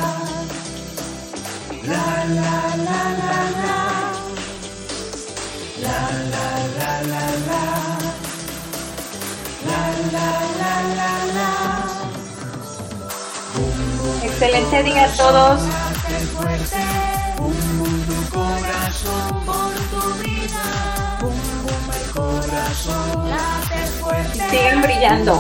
[1.84, 2.08] La
[2.38, 2.56] la
[2.88, 3.76] la la la.
[5.84, 6.00] La
[6.32, 6.48] la
[6.78, 7.64] la la la.
[9.68, 9.84] La
[10.14, 10.30] la
[10.62, 11.52] la la la.
[14.24, 15.60] Excelente día a todos.
[24.50, 25.40] Siguen brillando.